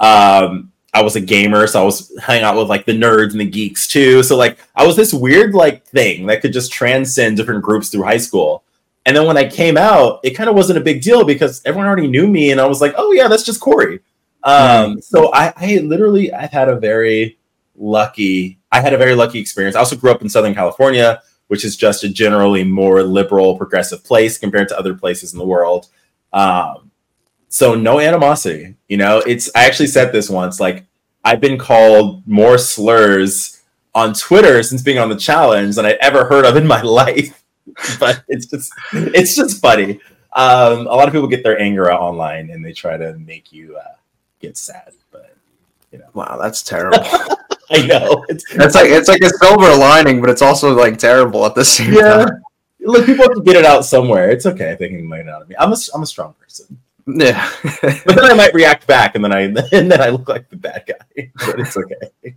[0.00, 3.40] um, I was a gamer, so I was hanging out with like the nerds and
[3.40, 4.22] the geeks too.
[4.22, 8.04] So like I was this weird like thing that could just transcend different groups through
[8.04, 8.62] high school.
[9.06, 11.86] And then when I came out, it kind of wasn't a big deal because everyone
[11.86, 14.00] already knew me, and I was like, oh yeah, that's just Corey.
[14.44, 17.38] Um, so I, I literally I've had a very
[17.76, 19.76] lucky I had a very lucky experience.
[19.76, 24.02] I also grew up in Southern California, which is just a generally more liberal, progressive
[24.02, 25.86] place compared to other places in the world.
[26.32, 26.90] Um,
[27.54, 28.74] so no animosity.
[28.88, 30.58] You know, it's I actually said this once.
[30.58, 30.86] Like
[31.22, 33.62] I've been called more slurs
[33.94, 37.44] on Twitter since being on the challenge than I'd ever heard of in my life.
[38.00, 40.00] but it's just it's just funny.
[40.32, 43.52] Um, a lot of people get their anger out online and they try to make
[43.52, 43.94] you uh,
[44.40, 44.92] get sad.
[45.12, 45.36] But
[45.92, 46.98] you know, wow, that's terrible.
[47.70, 48.24] I know.
[48.28, 51.64] It's, it's like it's like a silver lining, but it's also like terrible at the
[51.64, 52.24] same yeah.
[52.24, 52.42] time.
[52.80, 54.28] Look, people have to get it out somewhere.
[54.30, 55.54] It's okay if they can it out of me.
[55.56, 56.80] I'm a I'm a strong person.
[57.06, 57.50] Yeah,
[57.82, 59.40] but then I might react back, and then I
[59.72, 61.30] and then I look like the bad guy.
[61.46, 62.34] But it's okay.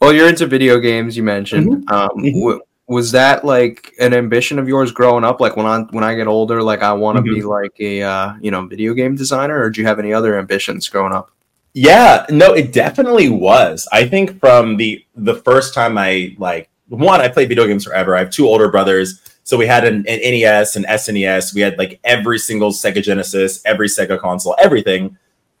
[0.00, 1.16] well, you're into video games.
[1.16, 1.68] You mentioned.
[1.68, 1.94] Mm-hmm.
[1.94, 2.40] Um, mm-hmm.
[2.40, 5.40] w- was that like an ambition of yours growing up?
[5.40, 7.34] Like when I when I get older, like I want to mm-hmm.
[7.34, 10.38] be like a uh, you know video game designer, or do you have any other
[10.38, 11.30] ambitions growing up?
[11.74, 13.88] Yeah, no, it definitely was.
[13.92, 18.16] I think from the the first time I like one, I played video games forever.
[18.16, 21.54] I have two older brothers so we had an, an NES and SNES.
[21.54, 25.16] We had like every single Sega Genesis, every Sega console, everything.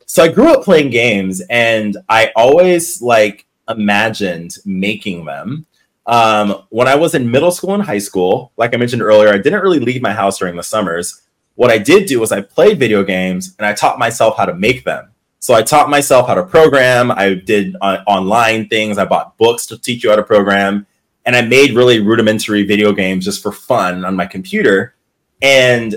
[0.06, 5.66] So I grew up playing games, and I always like imagined making them.
[6.06, 9.38] Um, when I was in middle school and high school, like I mentioned earlier, I
[9.38, 11.22] didn't really leave my house during the summers.
[11.54, 14.54] What I did do was I played video games and I taught myself how to
[14.54, 15.10] make them.
[15.38, 17.10] So I taught myself how to program.
[17.10, 18.98] I did uh, online things.
[18.98, 20.86] I bought books to teach you how to program
[21.24, 24.94] and I made really rudimentary video games just for fun on my computer.
[25.40, 25.96] And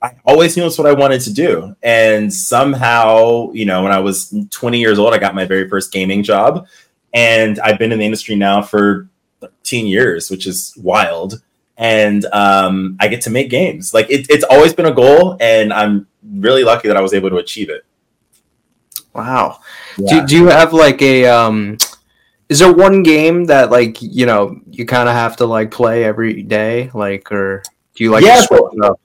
[0.00, 1.74] I always knew that's what I wanted to do.
[1.82, 5.92] And somehow, you know, when I was 20 years old, I got my very first
[5.92, 6.66] gaming job.
[7.12, 9.08] And I've been in the industry now for
[9.40, 11.42] 13 years, which is wild.
[11.76, 13.94] And um, I get to make games.
[13.94, 17.30] Like it, it's always been a goal, and I'm really lucky that I was able
[17.30, 17.84] to achieve it.
[19.12, 19.60] Wow.
[19.96, 20.20] Yeah.
[20.20, 21.78] Do, do you have like a um,
[22.48, 26.04] is there one game that like you know you kind of have to like play
[26.04, 26.90] every day?
[26.94, 27.62] Like or
[27.94, 28.98] do you like yeah, so,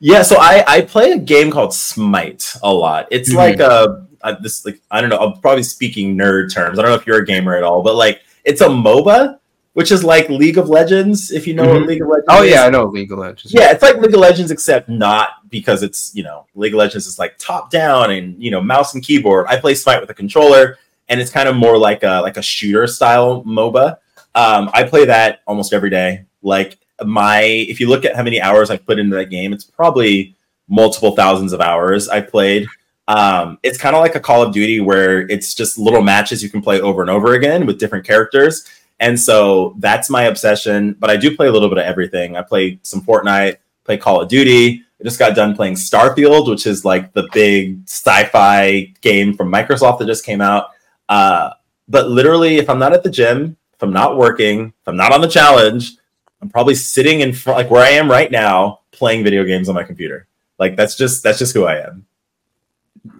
[0.00, 3.06] yeah so i i play a game called smite a lot.
[3.10, 3.38] It's mm-hmm.
[3.38, 6.78] like a, a, this like i don't know i'm probably speaking nerd terms.
[6.78, 9.38] I don't know if you're a gamer at all but like it's a moba
[9.74, 11.80] which is like league of legends if you know mm-hmm.
[11.80, 14.14] what league of legends oh yeah i know league of legends yeah it's like league
[14.14, 18.10] of legends except not because it's you know league of legends is like top down
[18.10, 19.46] and you know mouse and keyboard.
[19.48, 20.78] I play smite with a controller
[21.12, 23.98] and it's kind of more like a like a shooter style MOBA.
[24.34, 26.24] Um, I play that almost every day.
[26.40, 29.64] Like my, if you look at how many hours I've put into that game, it's
[29.64, 30.34] probably
[30.68, 32.66] multiple thousands of hours I played.
[33.08, 36.48] Um, it's kind of like a Call of Duty where it's just little matches you
[36.48, 38.66] can play over and over again with different characters.
[38.98, 40.96] And so that's my obsession.
[40.98, 42.38] But I do play a little bit of everything.
[42.38, 44.82] I play some Fortnite, play Call of Duty.
[44.98, 49.98] I just got done playing Starfield, which is like the big sci-fi game from Microsoft
[49.98, 50.70] that just came out.
[51.08, 51.50] Uh,
[51.88, 55.12] but literally, if I'm not at the gym, if I'm not working, if I'm not
[55.12, 55.96] on the challenge,
[56.40, 59.74] I'm probably sitting in front, like where I am right now, playing video games on
[59.74, 60.26] my computer.
[60.58, 62.06] Like that's just that's just who I am.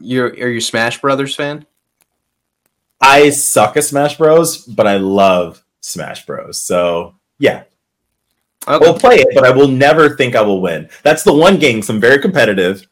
[0.01, 1.67] You're are you Smash Brothers fan?
[3.01, 6.63] I suck at Smash Bros, but I love Smash Bros.
[6.63, 7.65] So yeah,
[8.69, 8.87] okay.
[8.87, 10.89] I'll play it, but I will never think I will win.
[11.03, 11.83] That's the one game.
[11.83, 12.87] So I'm very competitive,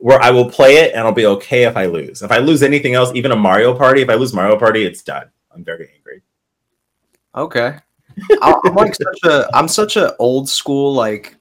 [0.00, 2.22] where I will play it and I'll be okay if I lose.
[2.22, 5.02] If I lose anything else, even a Mario Party, if I lose Mario Party, it's
[5.02, 5.26] done.
[5.54, 6.22] I'm very angry.
[7.34, 7.76] Okay,
[8.42, 11.36] I'm like such a I'm such a old school like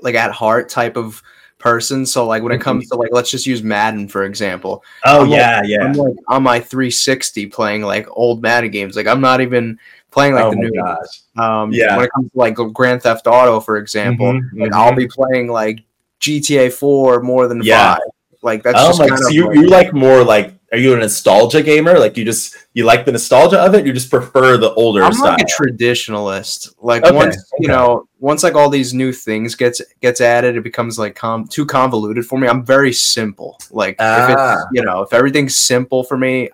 [0.00, 1.22] like at heart type of
[1.58, 2.06] person.
[2.06, 4.82] So like when it comes to like let's just use Madden for example.
[5.04, 5.84] Oh I'm yeah, like, yeah.
[5.84, 8.96] I'm like on my 360 playing like old Madden games.
[8.96, 9.78] Like I'm not even
[10.10, 11.06] playing like oh the new gosh.
[11.36, 11.96] um Yeah.
[11.96, 14.32] when it comes to like Grand Theft Auto for example.
[14.32, 14.74] Mhm, Like mhm.
[14.76, 15.80] I'll be playing like
[16.20, 17.94] GTA 4 more than Yeah.
[17.94, 18.00] 5.
[18.42, 20.94] Like that's Oh just like, kind so of you you like more like are you
[20.94, 21.98] a nostalgia gamer?
[21.98, 23.86] Like you just you like the nostalgia of it?
[23.86, 25.30] You just prefer the older I'm style?
[25.32, 26.74] like a traditionalist.
[26.80, 30.62] Like Okay, once you know, once like all these new things gets gets added, it
[30.62, 32.46] becomes like com- too convoluted for me.
[32.48, 33.58] I'm very simple.
[33.70, 34.52] Like if Ah.
[34.54, 36.50] it's you know, if everything's simple for me,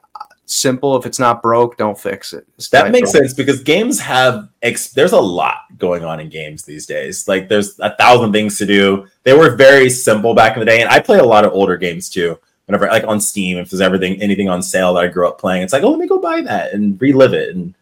[0.46, 0.96] simple.
[0.96, 2.46] If it's not broke, don't fix it.
[2.56, 6.28] It's That makes of- sense because games have ex- there's a lot going on in
[6.28, 7.26] games these days.
[7.28, 9.06] Like there's a thousand things to do.
[9.22, 11.76] They were very simple back in the day, and I play a lot of older
[11.76, 12.38] games too.
[12.66, 15.62] Whenever like on Steam, if there's everything anything on sale that I grew up playing,
[15.62, 17.74] it's like oh let me go buy that and relive it and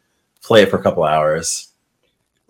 [0.42, 1.68] play it for a couple hours.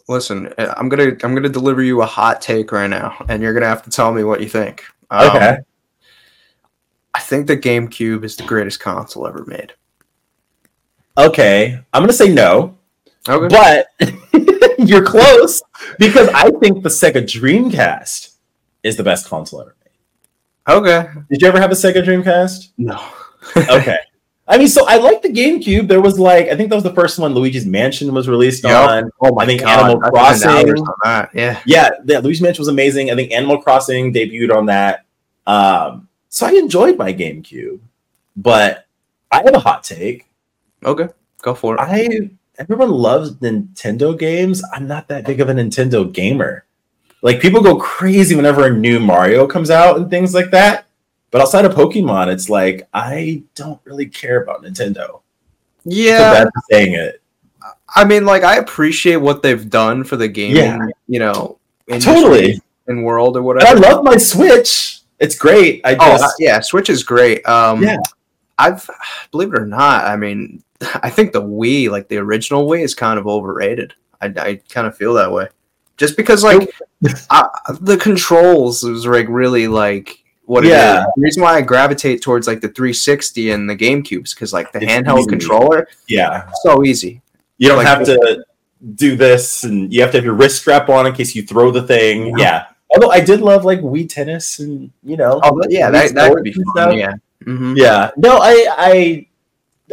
[0.08, 3.52] Listen, uh, I'm gonna I'm gonna deliver you a hot take right now, and you're
[3.54, 4.84] gonna have to tell me what you think.
[5.10, 5.58] Um, Okay,
[7.14, 9.74] I think the GameCube is the greatest console ever made.
[11.16, 12.78] Okay, I'm gonna say no,
[13.28, 13.48] Okay.
[13.48, 13.86] but
[14.88, 15.62] you're close
[15.98, 18.34] because I think the Sega Dreamcast
[18.82, 20.74] is the best console ever made.
[20.76, 21.08] okay.
[21.30, 22.70] Did you ever have a Sega Dreamcast?
[22.78, 23.00] No.
[23.56, 23.98] okay.
[24.48, 25.86] I mean, so I like the GameCube.
[25.88, 28.90] There was like, I think that was the first one Luigi's Mansion was released Yup.
[28.90, 29.10] on.
[29.20, 29.84] Oh my I think god.
[29.90, 31.30] Animal I Crossing- on that.
[31.32, 31.60] Yeah.
[31.64, 33.10] Yeah, yeah, Luigi's Mansion was amazing.
[33.10, 35.04] I think Animal Crossing debuted on that.
[35.46, 37.80] Um, so I enjoyed my GameCube,
[38.36, 38.84] but
[39.30, 40.26] I have a hot take.
[40.84, 41.08] Okay.
[41.42, 41.80] Go for it.
[41.80, 44.62] I everyone loves Nintendo games.
[44.72, 46.64] I'm not that big of a Nintendo gamer.
[47.22, 50.86] Like people go crazy whenever a new Mario comes out and things like that.
[51.30, 55.22] But outside of Pokemon, it's like I don't really care about Nintendo.
[55.84, 56.44] yeah.
[56.44, 57.22] For saying it.
[57.94, 60.86] I mean, like, I appreciate what they've done for the gaming, Yeah.
[61.08, 61.58] you know,
[62.00, 62.60] Totally.
[62.86, 63.76] and world or And whatever.
[63.76, 65.00] I love my Switch.
[65.20, 65.80] It's great.
[65.84, 67.46] I oh, just uh, yeah, Switch is great.
[67.46, 67.98] Um, Yeah.
[68.58, 68.88] I've
[69.30, 70.62] believe it or not, I mean,
[71.02, 73.94] I think the Wii, like the original Wii, is kind of overrated.
[74.20, 75.48] I, I kind of feel that way,
[75.96, 76.70] just because like
[77.30, 77.48] I,
[77.80, 80.72] the controls was like really like what it is.
[80.74, 81.04] Yeah.
[81.16, 84.82] The reason why I gravitate towards like the 360 and the GameCubes because like the
[84.82, 85.28] It's handheld easy.
[85.28, 86.48] controller, yeah.
[86.62, 87.22] so easy.
[87.58, 88.44] You don't Like- have to
[88.96, 91.70] do this, and you have to have your wrist strap on in case you throw
[91.70, 92.36] the thing.
[92.38, 92.66] Yeah.
[92.94, 96.42] Although I did love like Wii tennis, and you know, Oh, yeah, that, that could
[96.44, 96.64] be fun.
[96.74, 96.94] stuff.
[96.94, 97.14] Yeah.
[97.44, 97.76] Mhm.
[97.76, 98.10] Yeah.
[98.16, 99.26] No, I I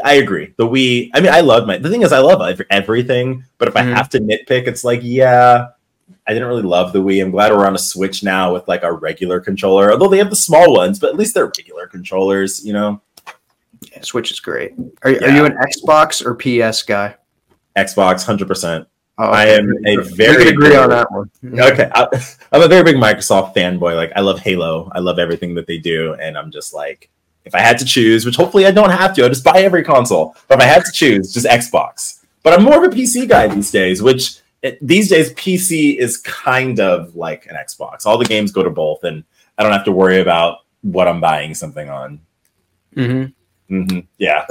[0.04, 0.54] I agree.
[0.58, 1.12] The Wii.
[1.14, 1.78] I mean, I love my.
[1.78, 3.44] The thing is, I love everything.
[3.58, 3.80] But if Mhm.
[3.80, 5.68] I have to nitpick, it's like, yeah,
[6.28, 7.22] I didn't really love the Wii.
[7.24, 9.92] I'm glad we're on a Switch now with like our regular controller.
[9.92, 12.64] Although they have the small ones, but at least they're regular controllers.
[12.66, 13.02] You know,
[13.92, 14.74] Yeah, Switch is great.
[15.04, 17.16] Are, are you an Xbox or PS guy?
[17.78, 18.88] Xbox, hundred percent.
[19.18, 21.30] Oh, I am a We very can agree big- on that one.
[21.60, 22.08] Okay, I,
[22.54, 23.96] I'm a very big Microsoft fanboy.
[23.96, 24.90] Like, I love Halo.
[24.96, 27.10] I love everything that they do, and I'm just like,
[27.46, 29.84] if I had to choose, which hopefully I don't have to, I just buy every
[29.84, 30.36] console.
[30.48, 32.24] But if I had to choose, just Xbox.
[32.44, 36.18] But I'm more of a PC guy these days, which it, these days PC is
[36.18, 38.06] kind of like an Xbox.
[38.06, 39.24] All the games go to both, and
[39.58, 42.20] I don't have to worry about what I'm buying something on.
[42.94, 43.26] hmm
[43.68, 44.46] hmm Yeah.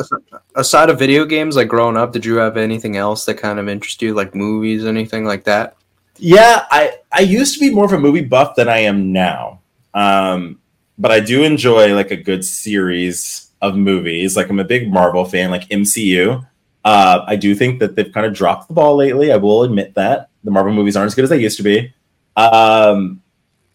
[0.55, 3.69] Aside of video games, like growing up, did you have anything else that kind of
[3.69, 5.77] interested you, like movies, anything like that?
[6.19, 9.61] Yeah, I I used to be more of a movie buff than I am now.
[9.95, 10.58] Um,
[10.99, 14.37] but I do enjoy like a good series of movies.
[14.37, 16.45] Like I'm a big Marvel fan, like MCU.
[16.85, 19.33] Uh, I do think that they've kind of dropped the ball lately.
[19.33, 21.93] I will admit that the Marvel movies aren't as good as they used to be.
[22.37, 23.21] Um,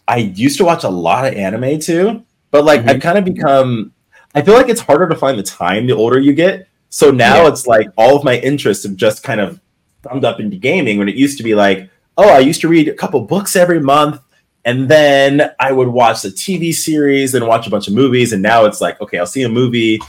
[0.07, 2.89] I used to watch a lot of anime too, but like Mhm.
[2.89, 3.91] I've kind of become.
[4.35, 6.67] I feel like it's harder to find the time the older you get.
[6.89, 7.49] So now Yeah.
[7.49, 9.59] it's like all of my interests have just kind of
[10.01, 12.87] thumbed up into gaming when it used to be like, oh, I used to read
[12.87, 14.19] a couple books every month,
[14.65, 18.31] and then I would watch the TV series and watch a bunch of movies.
[18.31, 19.99] And now it's like, okay, I'll see a movie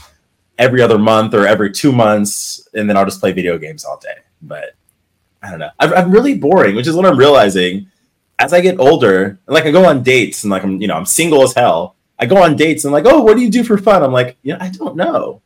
[0.57, 3.97] every other month or every two months, and then I'll just play video games all
[3.97, 4.15] day.
[4.41, 4.75] But
[5.43, 5.71] I don't know.
[5.79, 7.87] I'm, really boring, which is what I'm realizing.
[8.39, 11.05] as I get older, like I go on dates and like I'm, you know, I'm
[11.05, 11.95] single as hell.
[12.17, 14.01] I go on dates and like, oh, what do you do for fun?
[14.01, 15.41] I'm like, yeah, I don't know.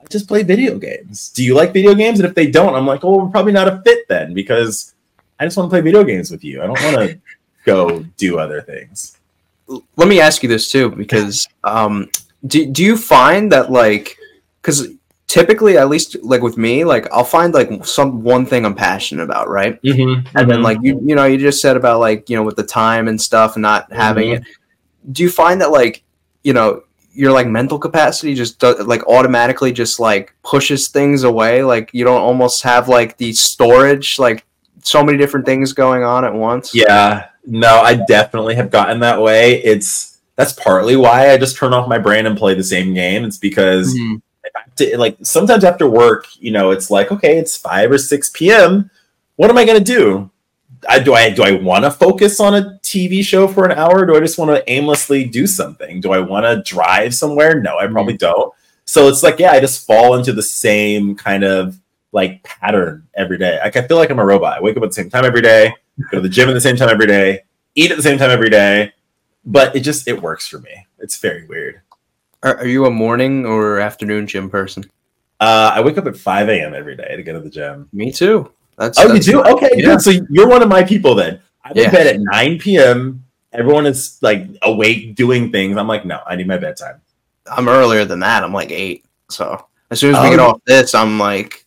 [0.00, 1.30] I just play video games.
[1.30, 2.20] Do you like video games?
[2.20, 4.94] And if they don't, I'm like, oh, we're probably not a fit then because
[5.40, 6.62] I just want to play video games with you.
[6.62, 7.20] I don't want to
[7.64, 9.18] go do other things.
[9.96, 12.10] Let me ask you this too, because um,
[12.46, 14.18] do do you find that like,
[14.60, 14.88] because
[15.26, 19.24] typically at least like with me like i'll find like some one thing i'm passionate
[19.24, 20.00] about right mm-hmm.
[20.00, 20.48] and mm-hmm.
[20.48, 23.08] then like you you know you just said about like you know with the time
[23.08, 24.42] and stuff and not having mm-hmm.
[24.42, 26.04] it do you find that like
[26.44, 26.82] you know
[27.14, 32.04] your like mental capacity just do, like automatically just like pushes things away like you
[32.04, 34.44] don't almost have like the storage like
[34.82, 39.20] so many different things going on at once yeah no i definitely have gotten that
[39.20, 42.94] way it's that's partly why i just turn off my brain and play the same
[42.94, 44.16] game it's because mm-hmm
[44.76, 48.90] to, like sometimes after work, you know, it's like, okay, it's five or six p.m.
[49.36, 50.30] What am I gonna do?
[50.88, 54.04] I, do I do I want to focus on a TV show for an hour?
[54.04, 56.00] do I just want to aimlessly do something?
[56.00, 57.60] Do I want to drive somewhere?
[57.60, 58.32] No, I probably mm-hmm.
[58.32, 58.52] don't.
[58.84, 61.78] So it's like, yeah, I just fall into the same kind of
[62.12, 63.58] like pattern every day.
[63.62, 64.58] Like I feel like I'm a robot.
[64.58, 65.74] I wake up at the same time every day,
[66.10, 67.42] go to the gym at the same time every day,
[67.74, 68.92] eat at the same time every day.
[69.44, 70.86] But it just it works for me.
[70.98, 71.82] It's very weird.
[72.42, 74.84] Are, are you a morning or afternoon gym person?
[75.40, 76.74] Uh, I wake up at 5 a.m.
[76.74, 77.88] every day to go to the gym.
[77.92, 78.50] Me too.
[78.78, 79.44] That's, oh, that's you do?
[79.44, 79.84] Okay, yeah.
[79.84, 80.00] good.
[80.00, 81.40] So you're one of my people then.
[81.64, 81.84] I'm yeah.
[81.84, 83.24] in bed at 9 p.m.
[83.52, 85.76] Everyone is like awake doing things.
[85.76, 87.00] I'm like, no, I need my bedtime.
[87.46, 88.42] I'm earlier than that.
[88.42, 89.04] I'm like eight.
[89.30, 90.50] So as soon as we get oh.
[90.50, 91.63] off this, I'm like,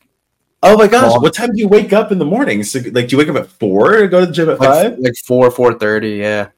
[0.68, 2.64] oh my gosh, what time do you wake up in the morning?
[2.64, 4.70] So like, do you wake up at four to go to the gym at like,
[4.70, 5.00] five?
[5.00, 6.12] Like four, four thirty.
[6.12, 6.50] Yeah.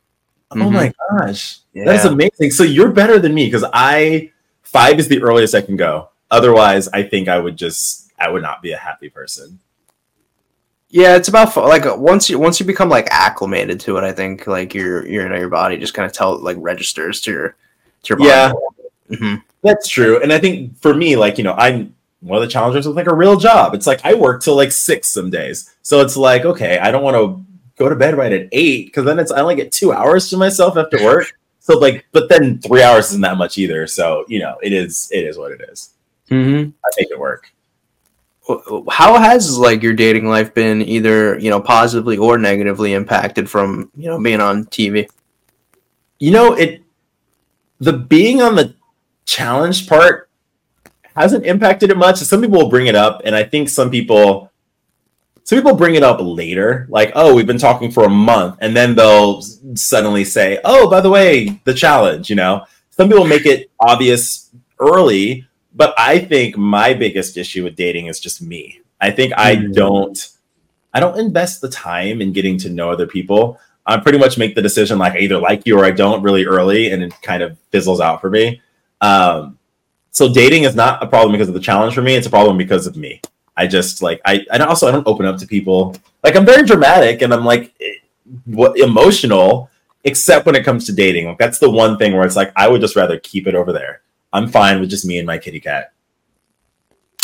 [0.51, 0.73] Oh mm-hmm.
[0.73, 1.59] my gosh.
[1.73, 1.85] Yeah.
[1.85, 2.51] That's amazing.
[2.51, 4.31] So you're better than me because I
[4.63, 6.09] five is the earliest I can go.
[6.31, 9.59] Otherwise, I think I would just I would not be a happy person.
[10.91, 14.47] Yeah, it's about like once you once you become like acclimated to it, I think
[14.47, 17.55] like your your you know, your body just kind of tell like registers to your
[18.03, 18.29] to your body.
[18.29, 18.53] Yeah,
[19.11, 19.35] mm-hmm.
[19.61, 20.21] that's true.
[20.21, 23.07] And I think for me, like you know, I'm one of the challengers with like
[23.07, 23.73] a real job.
[23.73, 27.03] It's like I work till like six some days, so it's like okay, I don't
[27.03, 27.45] want to
[27.77, 30.37] go to bed right at eight because then it's I only get two hours to
[30.37, 31.33] myself after work.
[31.59, 33.87] So like, but then three hours isn't that much either.
[33.87, 35.91] So you know, it is it is what it is.
[36.29, 36.69] Mm-hmm.
[36.85, 37.51] I make it work.
[38.89, 43.91] How has like your dating life been either you know positively or negatively impacted from
[43.95, 45.07] you know being on TV?
[46.17, 46.83] You know it,
[47.79, 48.75] the being on the
[49.25, 50.28] challenge part
[51.15, 52.17] hasn't impacted it much.
[52.17, 54.49] Some people will bring it up, and I think some people
[55.49, 58.75] some people bring it up later, like, oh, we've been talking for a month, and
[58.77, 59.41] then they'll
[59.73, 62.65] suddenly say, oh, by the way, the challenge, you know?
[62.91, 68.19] Some people make it obvious early, but I think my biggest issue with dating is
[68.19, 68.81] just me.
[69.01, 69.73] I think I mm.
[69.73, 70.29] don't
[70.93, 73.59] I don't invest the time in getting to know other people.
[73.85, 76.45] I pretty much make the decision like I either like you or I don't really
[76.45, 78.61] early, and it kind of fizzles out for me.
[79.01, 79.57] Um,
[80.11, 82.57] so dating is not a problem because of the challenge for me; it's a problem
[82.57, 83.21] because of me.
[83.55, 85.95] I just like I and also I don't open up to people.
[86.23, 87.95] Like I'm very dramatic and I'm like eh,
[88.45, 89.69] what emotional,
[90.05, 91.27] except when it comes to dating.
[91.27, 93.73] Like that's the one thing where it's like I would just rather keep it over
[93.73, 94.01] there.
[94.31, 95.91] I'm fine with just me and my kitty cat.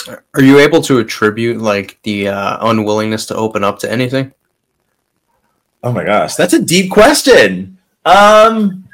[0.08, 4.34] Are you able to attribute like the uh, unwillingness to open up to anything?
[5.84, 7.78] Oh my gosh, that's a deep question.
[8.06, 8.88] Um,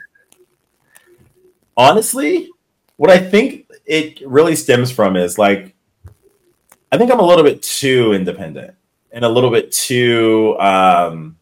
[1.75, 2.49] honestly,
[2.97, 5.75] what I think it really stems from is like
[6.93, 8.73] I think I'm a little bit too independent
[9.11, 11.35] and a little bit too um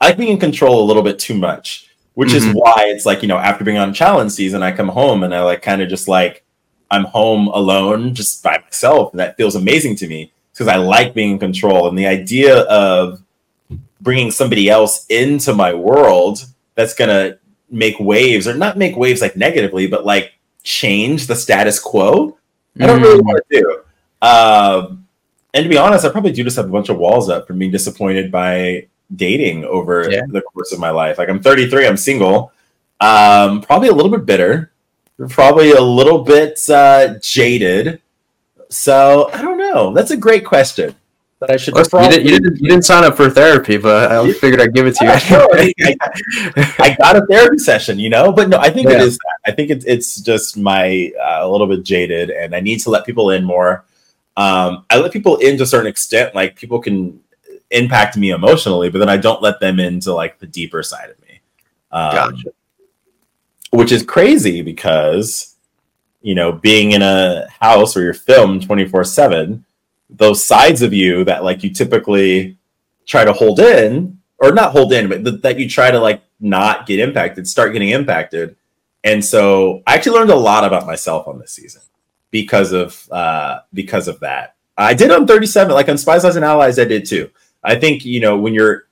[0.00, 2.50] I like being in control a little bit too much, which mm-hmm.
[2.50, 5.34] is why it's like, you know, after being on challenge season, I come home and
[5.34, 6.44] I like kind of just like
[6.90, 9.12] I'm home alone just by myself.
[9.12, 11.88] And that feels amazing to me because I like being in control.
[11.88, 13.22] And the idea of
[14.00, 16.44] bringing somebody else into my world
[16.76, 17.38] that's going to
[17.70, 20.33] make waves or not make waves like negatively, but like
[20.64, 22.36] change the status quo,
[22.80, 23.24] I don't really mm.
[23.24, 24.26] want to do.
[24.26, 25.06] Um,
[25.52, 27.58] and to be honest, I probably do just have a bunch of walls up from
[27.58, 30.22] being disappointed by dating over yeah.
[30.28, 31.18] the course of my life.
[31.18, 32.52] Like I'm 33, I'm single.
[33.00, 34.72] Um, probably a little bit bitter,
[35.28, 38.00] probably a little bit uh, jaded.
[38.70, 39.92] So I don't know.
[39.92, 40.96] That's a great question.
[41.46, 41.74] That I should.
[41.74, 44.74] Listen, you, did, you, didn't, you, didn't, sign up for therapy, but I figured I'd
[44.74, 45.10] give it to you.
[46.56, 48.32] I, I, got a therapy session, you know.
[48.32, 48.96] But no, I think yeah.
[48.96, 49.18] it is.
[49.18, 49.38] That.
[49.46, 52.90] I think it's it's just my uh, a little bit jaded, and I need to
[52.90, 53.84] let people in more
[54.36, 56.34] um, I let people in to a certain extent.
[56.34, 57.20] Like people can
[57.70, 61.20] impact me emotionally, but then I don't let them into like the deeper side of
[61.22, 61.40] me.
[61.92, 62.48] Um, gotcha.
[63.70, 65.56] Which is crazy because,
[66.20, 69.64] you know, being in a house where you're filmed 24 7,
[70.10, 72.58] those sides of you that like you typically
[73.06, 76.22] try to hold in or not hold in, but th- that you try to like
[76.40, 78.56] not get impacted, start getting impacted.
[79.02, 81.82] And so I actually learned a lot about myself on this season
[82.30, 84.56] because of uh, because of that.
[84.76, 87.30] I did on 37, like on Spies, Lies, and Allies, I did too.
[87.62, 88.88] I think you know when you're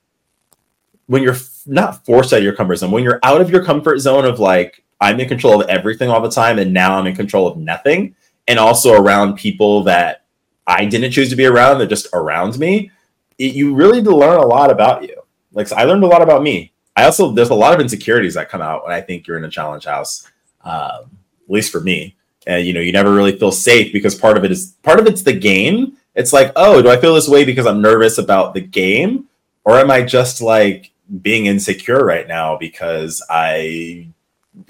[1.06, 1.36] when you're
[1.66, 4.38] not forced out of your comfort zone, when you're out of your comfort zone of
[4.38, 7.56] like I'm in control of everything all the time, and now I'm in control of
[7.56, 8.14] nothing,
[8.46, 10.21] and also around people that
[10.66, 12.90] I didn't choose to be around, they're just around me.
[13.38, 15.16] It, you really need to learn a lot about you.
[15.52, 16.72] Like so I learned a lot about me.
[16.96, 19.44] I also there's a lot of insecurities that come out when I think you're in
[19.44, 20.30] a challenge house,
[20.62, 21.10] um,
[21.44, 22.16] at least for me.
[22.46, 25.06] And you know, you never really feel safe because part of it is part of
[25.06, 25.96] it's the game.
[26.14, 29.28] It's like, oh, do I feel this way because I'm nervous about the game,
[29.64, 30.90] or am I just like
[31.22, 34.08] being insecure right now because I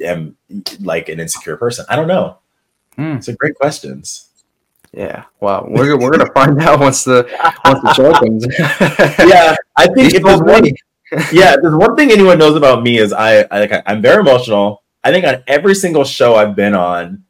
[0.03, 0.37] am
[0.81, 1.85] like an insecure person?
[1.89, 2.39] I don't know.
[3.17, 4.29] It's a great questions.
[4.93, 5.25] Yeah.
[5.41, 5.67] Wow.
[5.71, 7.27] We're, we're gonna find out once the
[7.65, 8.47] once the show comes.
[9.27, 10.67] yeah, I think if there's one,
[11.33, 14.83] yeah, there's one thing anyone knows about me is I, I like I'm very emotional.
[15.03, 17.25] I think on every single show I've been on,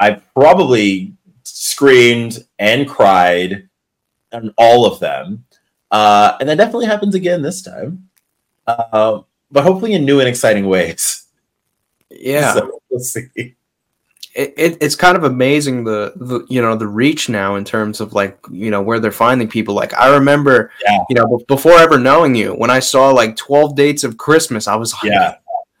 [0.00, 3.68] I probably screamed and cried
[4.32, 5.44] on all of them,
[5.90, 8.08] uh, and that definitely happens again this time.
[8.66, 11.26] Uh, but hopefully in new and exciting ways.
[12.10, 12.54] Yeah.
[12.54, 13.54] So we'll see.
[14.34, 18.00] It, it, it's kind of amazing the, the you know the reach now in terms
[18.00, 20.98] of like you know where they're finding people like i remember Yeah.
[21.08, 24.66] you know be- before ever knowing you when i saw like 12 dates of christmas
[24.66, 25.36] i was like Yeah,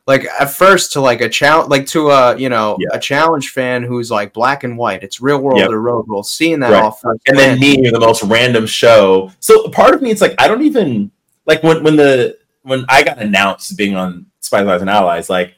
[0.06, 2.88] like at first to like a challenge like to a you know Yeah.
[2.92, 5.70] a challenge fan who's like black and white it's real world Yep.
[5.70, 6.82] or road rule seeing that Right.
[6.84, 9.32] all first and then me the most random show.
[9.40, 11.10] So part of me, it's like I don't even
[11.46, 15.28] like when when the when I got announced being on Spies, Lies, and Allies.
[15.28, 15.54] Like,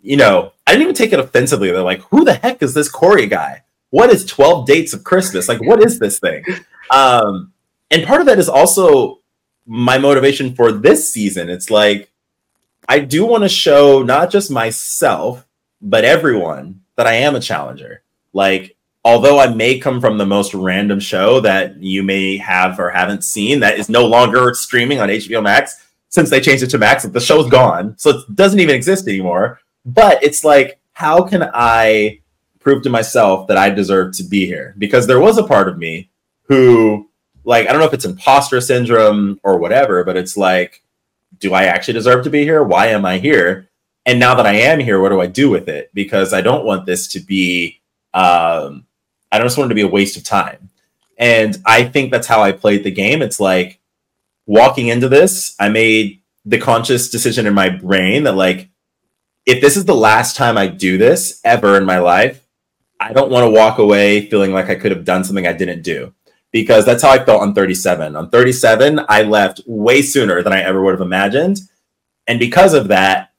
[0.00, 1.70] you know, I didn't even take it offensively.
[1.70, 3.62] They're like, "Who the heck is this Corey guy?
[3.90, 5.46] What is Twelve Dates of Christmas?
[5.46, 6.44] Like, what is this thing?"
[6.90, 7.52] Um,
[7.90, 9.18] and part of that is also
[9.66, 11.50] my motivation for this season.
[11.50, 12.10] It's like
[12.88, 15.46] I do want to show not just myself,
[15.82, 18.02] but everyone that I am a challenger.
[18.32, 22.88] Like although I may come from the most random show that you may have or
[22.88, 26.78] haven't seen that is no longer streaming on HBO Max since they changed it to
[26.78, 27.94] Max, the show's gone.
[27.98, 29.60] So it doesn't even exist anymore.
[29.84, 32.20] But it's like, how can I
[32.60, 34.74] prove to myself that I deserve to be here?
[34.78, 36.10] Because there was a part of me
[36.44, 37.08] who,
[37.44, 40.82] like, I don't know if it's imposter syndrome or whatever, but it's like,
[41.38, 42.62] do I actually deserve to be here?
[42.62, 43.68] Why am I here?
[44.06, 45.90] And now that I am here, what do I do with it?
[45.94, 47.80] Because I don't want this to be
[48.14, 48.86] um,
[49.30, 50.68] I don't just want it to be a waste of time.
[51.18, 53.22] And I think that's how I played the game.
[53.22, 53.80] It's like
[54.46, 58.68] walking into this, I made the conscious decision in my brain that like,
[59.46, 62.46] if this is the last time I do this ever in my life,
[63.00, 65.82] I don't want to walk away feeling like I could have done something I didn't
[65.82, 66.14] do.
[66.52, 68.14] Because that's how I felt on 37.
[68.14, 71.60] On 37, I left way sooner than I ever would have imagined.
[72.28, 73.32] And because of that,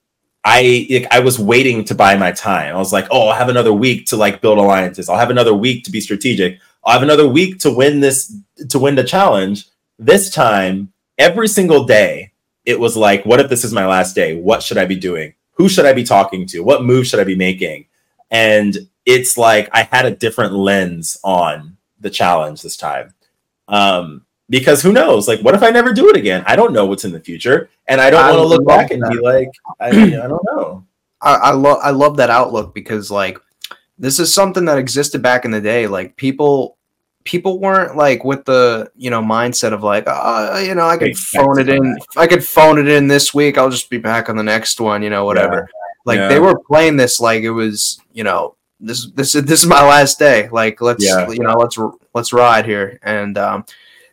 [0.44, 2.76] I I was waiting to buy my time.
[2.76, 5.08] I was like, oh, I'll have another week to like build alliances.
[5.08, 6.60] I'll have another week to be strategic.
[6.84, 8.36] I'll have another week to win this
[8.70, 9.68] to win the challenge.
[9.98, 12.34] This time, every single day,
[12.66, 14.36] it was like, what if this is my last day?
[14.36, 15.34] What should I be doing?
[15.54, 16.62] Who should I be talking to?
[16.62, 17.86] What move should I be making?
[18.32, 18.76] And
[19.06, 23.14] it's like I had a different lens on the challenge this time.
[23.68, 25.28] Um, because who knows?
[25.28, 26.44] Like, what if I never do it again?
[26.46, 29.02] I don't know what's in the future, and I don't want to look back and
[29.10, 29.50] be like,
[29.80, 30.86] I, I don't know.
[31.22, 33.40] I, I love I love that outlook because like
[33.98, 35.88] this is something that existed back in the day.
[35.88, 36.78] Like people
[37.24, 41.18] people weren't like with the you know mindset of like oh you know I could
[41.18, 44.36] phone it in I could phone it in this week I'll just be back on
[44.36, 45.70] the next one you know whatever.
[46.06, 46.28] Like Yeah.
[46.28, 49.82] they were playing this like it was you know this this is this is my
[49.88, 51.30] last day like let's Yeah.
[51.30, 51.78] you know let's
[52.14, 53.66] let's ride here and um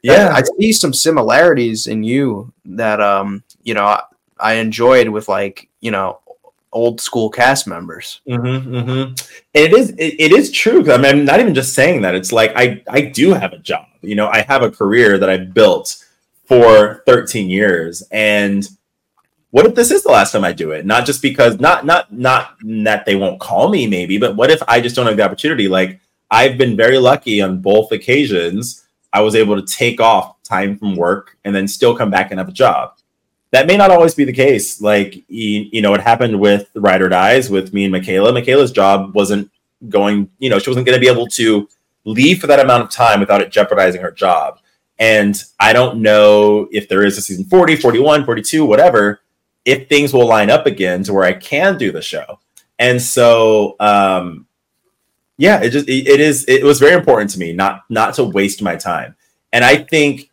[0.02, 4.02] Yeah, I see some similarities in you that um you know I,
[4.38, 6.20] I enjoyed with like you know
[6.72, 8.20] old school cast members.
[8.28, 9.14] Mm-hmm, mm-hmm.
[9.54, 10.90] It is it, it is true.
[10.90, 12.14] I mean, I'm not even just saying that.
[12.14, 13.86] It's like I I do have a job.
[14.02, 16.04] You know, I have a career that I built
[16.46, 18.02] for 13 years.
[18.10, 18.68] And
[19.50, 20.86] what if this is the last time I do it?
[20.86, 24.62] Not just because not not not that they won't call me, maybe, but what if
[24.68, 25.68] I just don't have the opportunity?
[25.68, 26.00] Like
[26.30, 28.86] I've been very lucky on both occasions.
[29.12, 32.38] I was able to take off time from work and then still come back and
[32.38, 32.94] have a job
[33.52, 34.80] that may not always be the case.
[34.80, 38.32] Like you, you know, it happened with Ride or Dies with me and Michaela.
[38.32, 39.50] Michaela's job wasn't
[39.88, 41.68] going, you know, she wasn't going to be able to
[42.04, 44.58] leave for that amount of time without it jeopardizing her job.
[44.98, 49.20] And I don't know if there is a season 40, 41, 42, whatever,
[49.64, 52.38] if things will line up again to where I can do the show.
[52.78, 54.46] And so um
[55.38, 58.24] yeah, it just it, it is it was very important to me not not to
[58.24, 59.16] waste my time.
[59.52, 60.30] And I think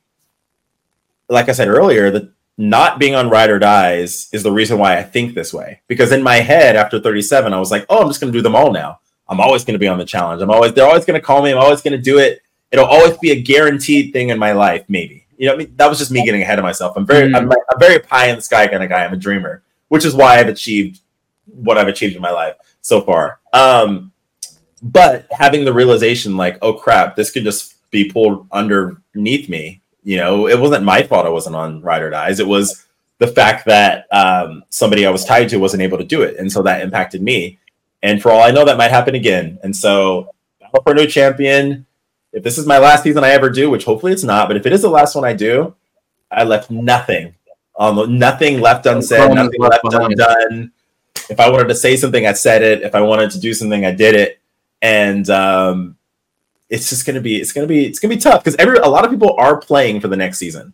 [1.30, 4.98] like I said earlier, that not being on ride or dies is the reason why
[4.98, 5.82] I think this way.
[5.88, 8.42] Because in my head, after 37, I was like, oh, I'm just going to do
[8.42, 9.00] them all now.
[9.30, 10.42] I'm always going to be on the challenge.
[10.42, 11.52] I'm always, they're always going to call me.
[11.52, 12.42] I'm always going to do it.
[12.72, 15.26] It'll always be a guaranteed thing in my life, maybe.
[15.38, 16.98] You know, I mean, that was just me getting ahead of myself.
[16.98, 17.36] I'm very, mm.
[17.36, 19.06] I'm, I'm very pie in the sky kind of guy.
[19.06, 21.02] I'm a dreamer, which is why I've achieved
[21.46, 23.40] what I've achieved in my life so far.
[23.54, 24.12] Um,
[24.82, 30.18] but having the realization, like, oh crap, this could just be pulled underneath me you
[30.18, 32.40] know, it wasn't my fault I wasn't on Ride or Dies.
[32.40, 32.86] It was
[33.18, 36.52] the fact that um, somebody I was tied to wasn't able to do it, and
[36.52, 37.60] so that impacted me.
[38.02, 39.60] And for all I know, that might happen again.
[39.64, 40.30] And so,
[40.62, 41.86] Battle for a New Champion.
[42.32, 44.66] If this is my last season I ever do, which hopefully it's not, but if
[44.66, 45.76] it is the last one I do,
[46.32, 47.34] I left nothing
[47.78, 50.72] um, nothing left unsaid, nothing left undone.
[51.30, 52.82] If I wanted to say something, I said it.
[52.82, 54.40] If I wanted to do something, I did it.
[54.82, 55.98] And um,
[56.70, 59.06] it's just gonna be it's gonna be it's gonna be tough because every a lot
[59.06, 60.74] of people are playing for the next season.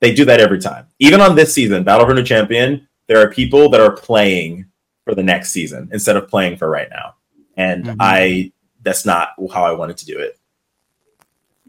[0.00, 0.86] They do that every time.
[0.98, 4.66] Even on this season, Battle for New Champion, there are people that are playing
[5.04, 7.14] for the next season instead of playing for right now.
[7.56, 7.96] And mm-hmm.
[8.00, 10.38] I that's not how I wanted to do it.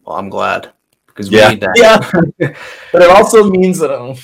[0.03, 0.71] Well, I'm glad
[1.07, 2.11] because we yeah, yeah.
[2.91, 4.15] but it also means that um,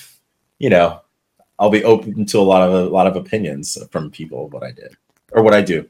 [0.60, 1.02] you know
[1.58, 4.72] I'll be open to a lot of a lot of opinions from people what I
[4.72, 4.96] did
[5.32, 5.88] or what I do.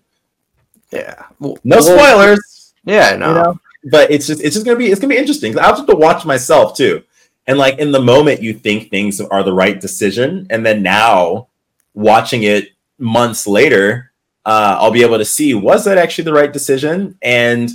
[0.91, 1.25] Yeah.
[1.39, 2.50] Well, no spoilers.
[2.83, 3.27] Yeah, no.
[3.27, 3.59] You know?
[3.91, 5.57] But it's just it's just gonna be it's gonna be interesting.
[5.57, 7.03] I'll have to watch myself too.
[7.47, 11.47] And like in the moment you think things are the right decision, and then now
[11.93, 12.69] watching it
[12.99, 14.11] months later,
[14.45, 17.17] uh, I'll be able to see was that actually the right decision?
[17.21, 17.69] And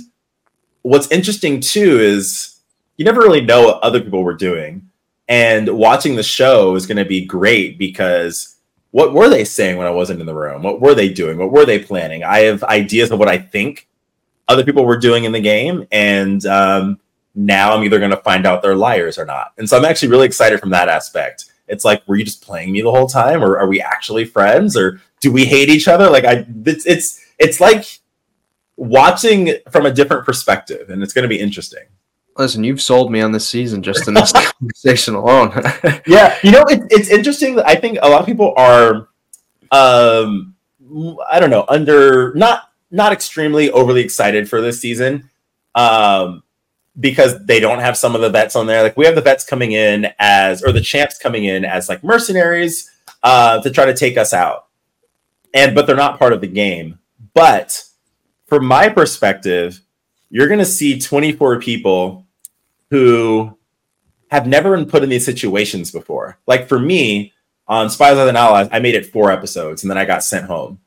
[0.81, 2.59] what's interesting too is
[2.97, 4.89] you never really know what other people were doing.
[5.27, 8.55] And watching the show is going to be great because
[8.91, 10.63] what were they saying when I wasn't in the room?
[10.63, 11.37] What were they doing?
[11.37, 12.23] What were they planning?
[12.23, 13.87] I have ideas of what I think
[14.47, 16.99] other people were doing in the game, and um,
[17.35, 19.53] now I'm either going to find out they're liars or not.
[19.57, 21.45] And so I'm actually really excited from that aspect.
[21.67, 24.77] It's like, were you just playing me the whole time, or are we actually friends,
[24.77, 26.09] or do we hate each other?
[26.09, 27.99] Like I, it's it's it's like
[28.77, 31.83] watching from a different perspective, and it's going to be interesting.
[32.37, 35.51] Listen, you've sold me on this season just in this conversation alone.
[36.07, 37.59] yeah, you know, it, it's interesting.
[37.59, 39.09] I think a lot of people are,
[39.71, 40.55] um,
[41.29, 45.29] I don't know, under not not extremely overly excited for this season
[45.75, 46.43] um,
[46.99, 48.83] because they don't have some of the vets on there.
[48.83, 52.03] Like we have the vets coming in as, or the champs coming in as like
[52.03, 52.91] mercenaries
[53.23, 54.67] uh, to try to take us out,
[55.53, 56.99] and but they're not part of the game.
[57.33, 57.83] But
[58.45, 59.81] from my perspective,
[60.29, 62.25] you're going to see 24 people
[62.89, 63.57] who
[64.29, 66.37] have never been put in these situations before.
[66.47, 67.33] Like for me,
[67.67, 70.45] on Spies Other Than Allies, I made it four episodes and then I got sent
[70.45, 70.79] home.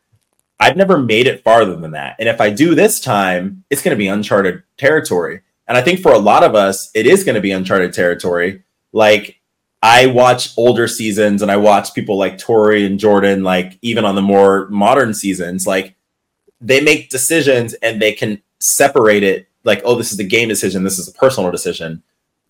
[0.61, 2.17] I've never made it farther than that.
[2.19, 5.41] And if I do this time, it's going to be uncharted territory.
[5.67, 8.63] And I think for a lot of us, it is going to be uncharted territory.
[8.93, 9.41] Like
[9.83, 14.17] I watch older seasons and I watch people like Tori and Jordan, like even on
[14.17, 15.97] the more modern seasons, like
[16.61, 20.85] they make decisions and they can separate it like, oh, this is a game decision,
[20.85, 22.03] this is a personal decision.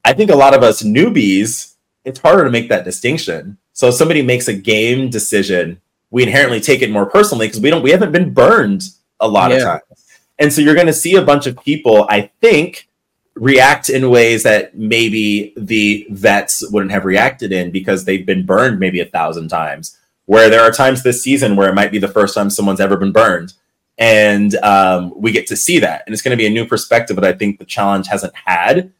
[0.04, 3.58] I think a lot of us newbies, it's harder to make that distinction.
[3.72, 5.80] So if somebody makes a game decision
[6.10, 8.82] we inherently take it more personally because we don't we haven't been burned
[9.20, 9.56] a lot yeah.
[9.56, 10.06] of times.
[10.38, 12.88] And so you're going to see a bunch of people, I think,
[13.34, 18.80] react in ways that maybe the vets wouldn't have reacted in because they've been burned
[18.80, 19.98] maybe a thousand times.
[20.24, 22.96] Where there are times this season where it might be the first time someone's ever
[22.96, 23.52] been burned.
[23.98, 26.04] And um, we get to see that.
[26.06, 28.92] And it's going to be a new perspective that I think the challenge hasn't had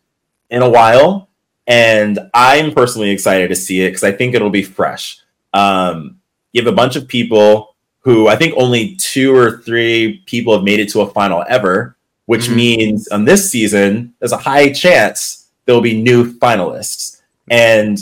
[0.51, 1.29] in a while.
[1.67, 5.19] And I'm personally excited to see it because I think it'll be fresh.
[5.55, 6.20] Um,
[6.53, 10.65] you have a bunch of people who I think only two or three people have
[10.65, 11.97] made it to a final ever,
[12.27, 12.57] which mm-hmm.
[12.57, 17.21] means on this season, there's a high chance there'll be new finalists.
[17.51, 17.99] And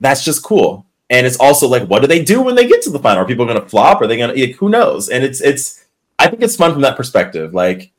[0.00, 0.86] that's just cool.
[1.10, 3.22] And it's also like, what do they do when they get to the final?
[3.22, 4.00] Are people going to flop?
[4.00, 5.08] Are they going to, like, who knows?
[5.08, 5.84] And it's, it's,
[6.18, 7.54] I think it's fun from that perspective.
[7.54, 7.92] Like,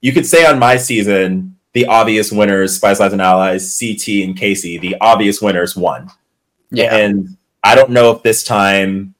[0.00, 4.36] you could say on my season, the obvious winners, Spies, Lies, and Allies, CT, and
[4.36, 6.10] Kaycee, the obvious winners won.
[6.70, 6.94] Yeah.
[6.94, 9.14] And I don't know if this time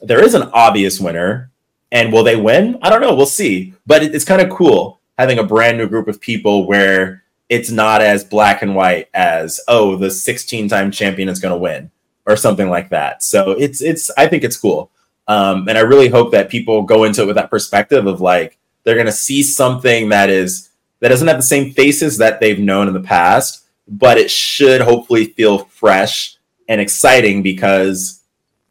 [0.00, 1.50] there is an obvious winner.
[1.92, 2.78] And will they win?
[2.82, 3.14] I don't know.
[3.14, 3.72] We'll see.
[3.86, 8.02] But it's kind of cool having a brand new group of people where it's not
[8.02, 11.90] as black and white as oh the 16 time champion is going to win
[12.26, 13.22] or something like that.
[13.22, 14.90] So it's it's I think it's cool.
[15.28, 18.58] Um, and I really hope that people go into it with that perspective of like
[18.84, 20.70] they're going to see something that is
[21.00, 24.80] that doesn't have the same faces that they've known in the past, but it should
[24.80, 26.35] hopefully feel fresh
[26.68, 28.22] and exciting because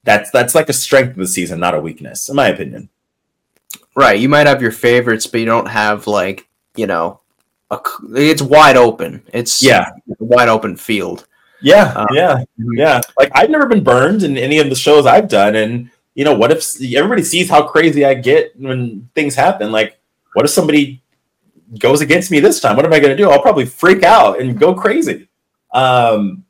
[0.04, 2.90] that's that's like a strength of the season, not a weakness, in my opinion.
[3.96, 4.20] Right.
[4.20, 7.22] You might have your favorites, but you don't have like you know,
[7.72, 7.80] a,
[8.14, 9.24] it's wide open.
[9.34, 11.28] It's yeah, wide open field.
[11.62, 12.74] Yeah, uh, yeah, mm-hmm.
[12.78, 13.02] yeah.
[13.18, 16.34] Like I've never been burned in any of the shows I've done, and you know,
[16.34, 19.72] what if everybody sees how crazy I get when things happen?
[19.72, 20.00] Like,
[20.34, 21.02] what if somebody
[21.80, 22.76] goes against me this time?
[22.76, 23.30] What am I going to do?
[23.30, 25.28] I'll probably freak out and go crazy.
[25.74, 26.45] Um,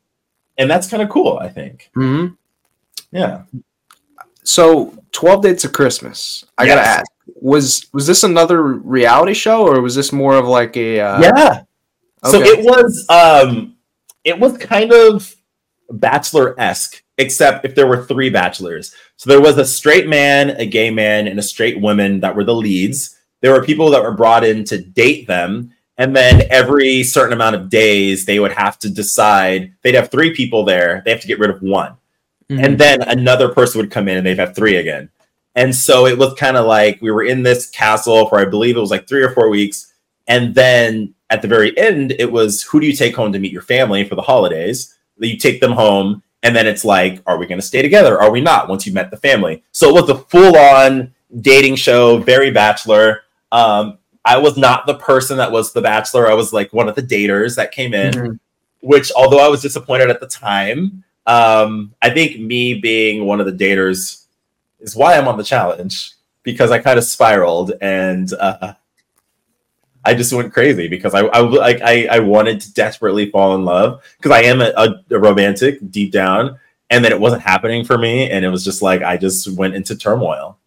[0.58, 1.90] and that's kind of cool, I think.
[1.96, 2.34] Mm-hmm.
[3.12, 3.44] Yeah.
[4.44, 6.46] So, Twelve Dates of Christmas.
[6.58, 6.76] I yes.
[6.76, 11.00] gotta ask was was this another reality show or was this more of like a
[11.00, 11.22] uh...
[11.22, 11.64] yeah
[12.24, 12.32] okay.
[12.32, 13.76] so it was um
[14.24, 15.36] it was kind of
[15.92, 20.90] bachelor-esque except if there were three bachelors so there was a straight man a gay
[20.90, 24.44] man and a straight woman that were the leads there were people that were brought
[24.44, 28.90] in to date them and then every certain amount of days they would have to
[28.90, 31.96] decide they'd have three people there they have to get rid of one
[32.50, 32.64] mm-hmm.
[32.64, 35.10] and then another person would come in and they'd have three again
[35.56, 38.76] and so it was kind of like we were in this castle for I believe
[38.76, 39.94] it was like three or four weeks.
[40.28, 43.54] And then at the very end, it was who do you take home to meet
[43.54, 44.94] your family for the holidays?
[45.18, 48.22] You take them home, and then it's like, are we going to stay together?
[48.22, 48.68] Are we not?
[48.68, 53.22] Once you've met the family, so it was a full-on dating show, very bachelor.
[53.54, 56.30] Um, I was not the person that was the bachelor.
[56.30, 58.34] I was like one of the daters that came in, mm-hmm.
[58.82, 63.46] which although I was disappointed at the time, um, I think me being one of
[63.46, 64.26] the daters
[64.80, 66.14] is why I'm on the challenge
[66.44, 68.74] because I kind of spiraled and uh,
[70.06, 73.66] I just went crazy because I I like I, I wanted to desperately fall in
[73.66, 76.60] love because I am a, a, a, romantic deep down,
[76.92, 79.74] and then it wasn't happening for me, and it was just like I just went
[79.74, 80.60] into turmoil.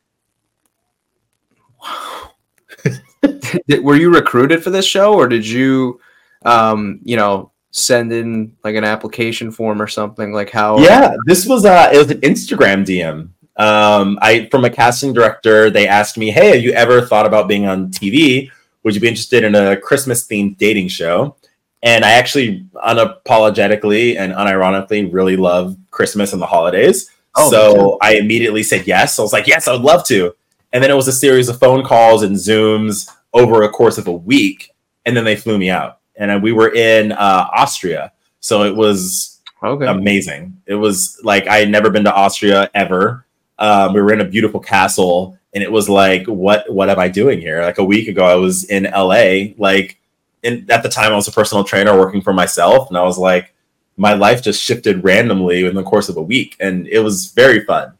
[3.83, 6.01] Were you recruited for this show, or did you,
[6.45, 10.33] um, you know, send in like an application form or something?
[10.33, 10.79] Like how?
[10.79, 15.69] Yeah, this was uh, it was an Instagram DM um, I from a casting director,
[15.69, 18.51] they asked me, "Hey, have you ever thought about being on TV?
[18.85, 21.37] Would you be interested in a Christmas themed dating show?"
[21.83, 27.11] And I actually unapologetically and unironically really love Christmas and the holidays.
[27.37, 29.19] Oh, so I immediately said yes.
[29.19, 30.35] I was like, "Yes, I would love to."
[30.73, 34.07] And then it was a series of phone calls and Zooms over a course of
[34.07, 34.70] a week,
[35.07, 36.01] and then they flew me out.
[36.16, 39.87] And we were in uh, Austria, so it was okay.
[39.87, 40.61] amazing.
[40.66, 43.24] It was like I had never been to Austria ever
[43.59, 47.09] um, we were in a beautiful castle, and it was like, what what am I
[47.09, 47.62] doing here?
[47.62, 49.55] Like a week ago, I was in LA.
[49.57, 49.99] Like,
[50.45, 53.18] and at the time, I was a personal trainer working for myself, and I was
[53.18, 53.53] like,
[53.97, 57.64] my life just shifted randomly in the course of a week, and it was very
[57.64, 57.95] fun,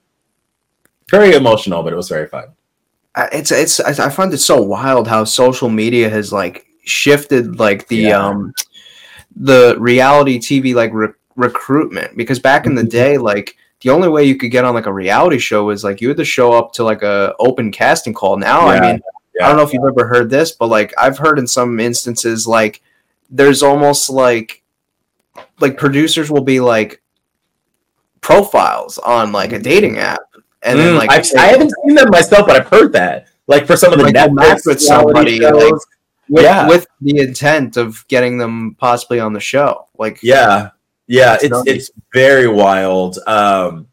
[1.11, 2.49] very emotional, but it was very fun.
[3.33, 7.97] It's it's I find it so wild how social media has like shifted like the
[7.97, 8.27] yeah.
[8.27, 8.53] um
[9.37, 12.89] the reality TV like re- recruitment because back in the mm-hmm.
[12.89, 16.01] day like the only way you could get on like a reality show is like
[16.01, 18.37] you had to show up to like a open casting call.
[18.37, 19.01] Now, yeah, I mean,
[19.39, 19.45] yeah.
[19.45, 22.47] I don't know if you've ever heard this, but like I've heard in some instances,
[22.47, 22.83] like
[23.31, 24.63] there's almost like
[25.61, 27.01] like producers will be like
[28.21, 30.23] profiles on like a dating app,
[30.69, 33.67] and mm, then like I've, I haven't seen them myself, but I've heard that like
[33.67, 35.55] for some of the like Netflix with somebody like,
[36.29, 36.69] with, yeah.
[36.69, 39.89] with the intent of getting them possibly on the show.
[39.99, 40.71] Like yeah,
[41.07, 43.19] yeah, it's it's, it's very wild.
[43.27, 43.89] Um,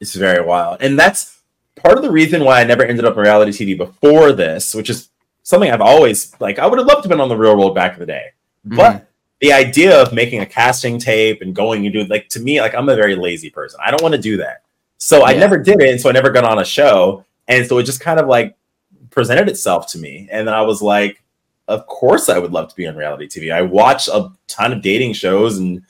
[0.00, 1.40] it's very wild, and that's
[1.76, 4.90] part of the reason why I never ended up on reality TV before this, which
[4.90, 5.08] is
[5.44, 6.58] something I've always like.
[6.58, 8.32] I would have loved to have been on the real world back in the day,
[8.66, 8.76] mm-hmm.
[8.76, 9.06] but
[9.40, 12.74] the idea of making a casting tape and going and doing like to me, like
[12.74, 13.78] I'm a very lazy person.
[13.84, 14.64] I don't want to do that,
[15.00, 15.24] so yeah.
[15.24, 17.84] I never did it, and so I never got on a show, and so it
[17.84, 18.56] just kind of like
[19.10, 21.22] presented itself to me, and then I was like,
[21.70, 23.52] of course I would love to be on reality TV.
[23.52, 25.82] I watch a ton of dating shows and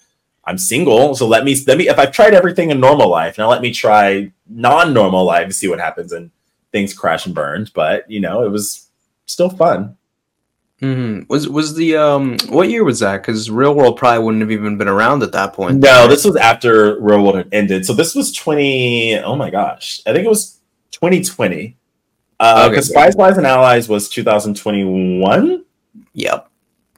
[0.44, 3.48] I'm single, so let me let me if I've tried everything in normal life, now
[3.48, 6.30] let me try non-normal life to see what happens and
[6.70, 7.72] things crash and burned.
[7.74, 8.88] But you know, it was
[9.26, 9.96] still fun.
[10.82, 11.24] Mm-hmm.
[11.28, 13.18] Was was the um what year was that?
[13.18, 15.78] Because Real World probably wouldn't have even been around at that point.
[15.78, 17.84] No, this was after Real World had ended.
[17.84, 19.18] So this was twenty.
[19.18, 20.58] Oh my gosh, I think it was
[20.90, 21.76] twenty twenty.
[22.38, 24.84] Because uh, okay, Spies, Lies, and Allies was two thousand twenty
[25.20, 25.66] one.
[26.14, 26.48] Yep.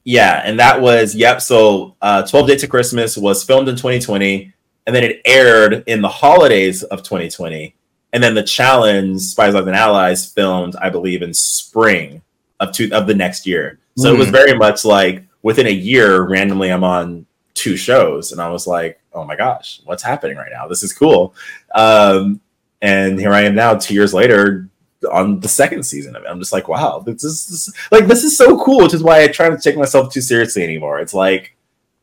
[0.05, 1.41] Yeah, and that was yep.
[1.41, 4.53] So, uh, Twelve Days to Christmas was filmed in 2020,
[4.87, 7.75] and then it aired in the holidays of 2020,
[8.13, 12.23] and then the challenge Spies, Lies, and Allies filmed, I believe, in spring
[12.63, 13.79] of two of the next year.
[13.97, 14.15] So mm.
[14.15, 14.35] it was hmm.
[14.35, 19.01] very much like within a year, randomly, I'm on two shows, and I was like,
[19.13, 20.67] oh my gosh, what's happening right now?
[20.69, 21.35] This is cool.
[21.75, 22.41] Um,
[22.81, 24.69] and here I am now, two years later,
[25.11, 26.29] on the second season of it.
[26.29, 29.23] I'm just like, wow, this is this, like this is so cool, which is why
[29.23, 31.01] I try not to take myself too seriously anymore.
[31.01, 31.57] It's like,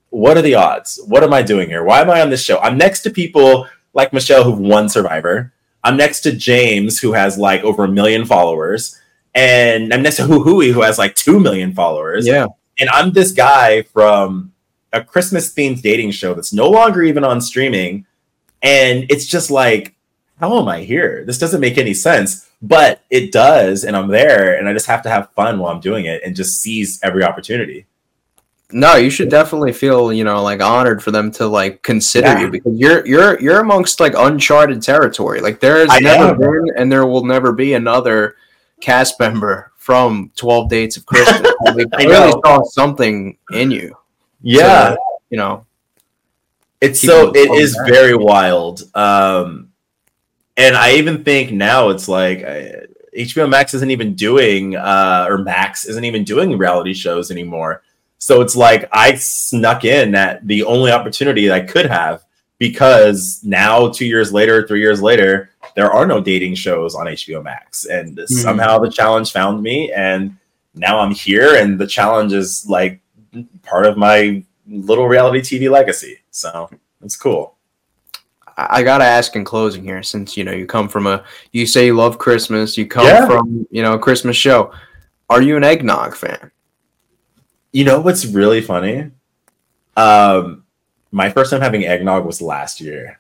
[0.10, 1.00] what are the odds?
[1.06, 1.84] What am I doing here?
[1.84, 2.60] Why am I on this show?
[2.60, 5.54] I'm next to people like Michele who've won Survivor.
[5.84, 9.00] I'm next to James who has like over a million followers,
[9.36, 12.26] and I'm to Hughie who has like two million followers.
[12.28, 12.48] Yeah,
[12.80, 14.54] and I'm this guy from
[14.94, 18.06] a Christmas themed dating show that's no longer even on streaming.
[18.62, 19.96] And it's just like,
[20.40, 21.24] how am I here?
[21.26, 23.84] This doesn't make any sense, but it does.
[23.84, 26.36] And I'm there and I just have to have fun while I'm doing it and
[26.36, 27.86] just seize every opportunity.
[28.72, 32.42] No, you should definitely feel, you know, like honored for them to like consider Yeah.
[32.42, 35.40] you because you're you're you're amongst like uncharted territory.
[35.42, 36.38] Like there's I never am.
[36.40, 38.36] been and there will never be another
[38.82, 41.52] cast member from 12 Dates of Christmas.
[41.68, 43.96] I really saw something in you.
[44.42, 44.96] Yeah.
[45.30, 45.66] you know.
[46.82, 47.88] it's so it is that.
[47.88, 49.70] very wild um
[50.56, 55.40] and i even think now it's like I, hbo max isn't even doing uh or
[55.40, 57.84] max isn't even doing reality shows anymore
[58.18, 62.24] so it's like i snuck in at the only opportunity i could have
[62.60, 67.42] because now two years later three years later there are no dating shows on hbo
[67.44, 70.36] max and somehow the challenge found me and
[70.76, 73.00] now i'm here and the challenge is like
[73.64, 76.70] part of my little reality tv legacy so
[77.02, 77.56] it's cool
[78.58, 81.66] I I gotta ask in closing here, since you know you come from a, you
[81.66, 83.26] say you love Christmas, you come Yeah.
[83.26, 84.74] from you know a Christmas show.
[85.30, 86.52] Are you an eggnog fan?
[87.72, 89.12] You know what's really funny?
[89.96, 90.66] Um,
[91.12, 93.20] my first time having eggnog was last year,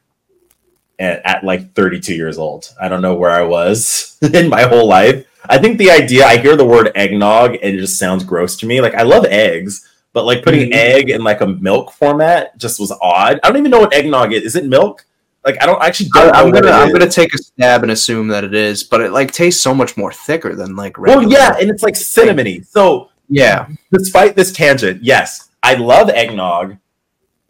[1.00, 2.70] at, at like 32 years old.
[2.82, 5.26] I don't know where I was in my whole life.
[5.48, 8.66] I think the idea I hear the word eggnog and it just sounds gross to
[8.66, 8.82] me.
[8.82, 10.76] Like I love eggs, but like putting Mhm.
[10.76, 13.40] egg in like a milk format just was odd.
[13.42, 14.44] I don't even know what eggnog is.
[14.44, 15.06] Is it milk?
[15.46, 16.94] Like I don't I actually I, don't know I'm what gonna I'm is.
[16.94, 19.96] gonna take a stab and assume that it is, but it like tastes so much
[19.96, 22.66] more thicker than like Well, yeah, and it's like cinnamony.
[22.68, 23.68] So yeah.
[23.94, 26.76] despite this tangent, yes, I love eggnog.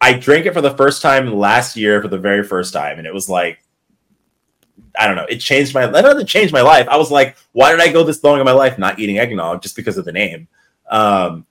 [0.02, 3.08] I drank it for the first time last year for the very first time, and
[3.08, 3.60] it was like,
[4.97, 5.84] I don't know, it changed my.
[5.84, 6.88] I know, it changed my life.
[6.88, 9.62] I was like, why did I go this long in my life not eating eggnog
[9.62, 10.47] just because of the name?
[10.89, 11.45] Um,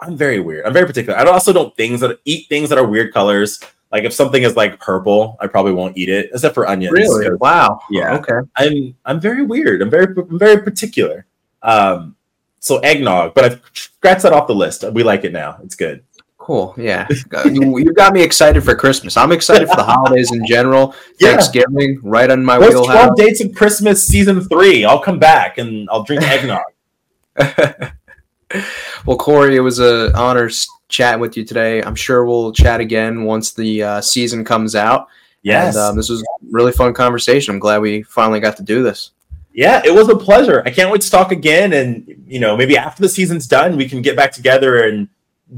[0.00, 0.66] I'm very weird.
[0.66, 1.18] I'm very particular.
[1.18, 3.60] I also don't things that eat things that are weird colors.
[3.92, 6.92] Like if something is like purple, I probably won't eat it, except for onions.
[6.92, 7.28] Really?
[7.40, 7.80] Wow.
[7.90, 8.14] Yeah.
[8.14, 8.48] Okay.
[8.56, 9.82] I'm I'm very weird.
[9.82, 11.26] I'm very I'm very particular.
[11.62, 12.16] Um,
[12.60, 14.84] so eggnog, but I've scratched that off the list.
[14.92, 15.58] We like it now.
[15.62, 16.04] It's good.
[16.50, 16.74] Cool.
[16.76, 17.06] Yeah.
[17.44, 19.16] you, you got me excited for Christmas.
[19.16, 20.96] I'm excited for the holidays in general.
[21.20, 21.28] Yeah.
[21.28, 22.86] Thanksgiving, right on my Those wheelhouse.
[22.86, 24.84] twelve dates of Christmas season three.
[24.84, 26.62] I'll come back and I'll drink eggnog.
[29.06, 30.50] well, Corey, it was a honor
[30.88, 31.84] chatting with you today.
[31.84, 35.06] I'm sure we'll chat again once the uh, season comes out.
[35.42, 35.76] Yes.
[35.76, 37.54] And, um, this was a really fun conversation.
[37.54, 39.12] I'm glad we finally got to do this.
[39.54, 40.64] yeah, it was a pleasure.
[40.66, 41.72] I can't wait to talk again.
[41.74, 45.08] And you know, maybe after the season's done, we can get back together and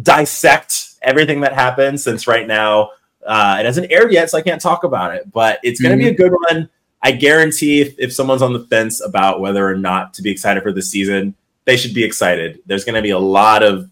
[0.00, 2.00] dissect everything that happened.
[2.00, 2.90] Since right now
[3.26, 5.30] uh, it hasn't aired yet, so I can't talk about it.
[5.30, 6.68] But it's going to be a good one.
[7.02, 10.62] I guarantee if, if someone's on the fence about whether or not to be excited
[10.62, 11.34] for this season,
[11.64, 12.60] they should be excited.
[12.66, 13.90] There's going to be a lot of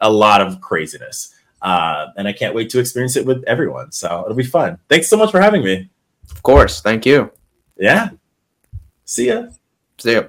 [0.00, 3.92] a lot of craziness, uh, and I can't wait to experience it with everyone.
[3.92, 4.78] So it'll be fun.
[4.88, 5.88] Thanks so much for having me.
[6.30, 6.80] Of course.
[6.80, 7.30] Thank you.
[7.76, 8.10] Yeah.
[9.04, 9.46] See ya.
[9.98, 10.24] See ya.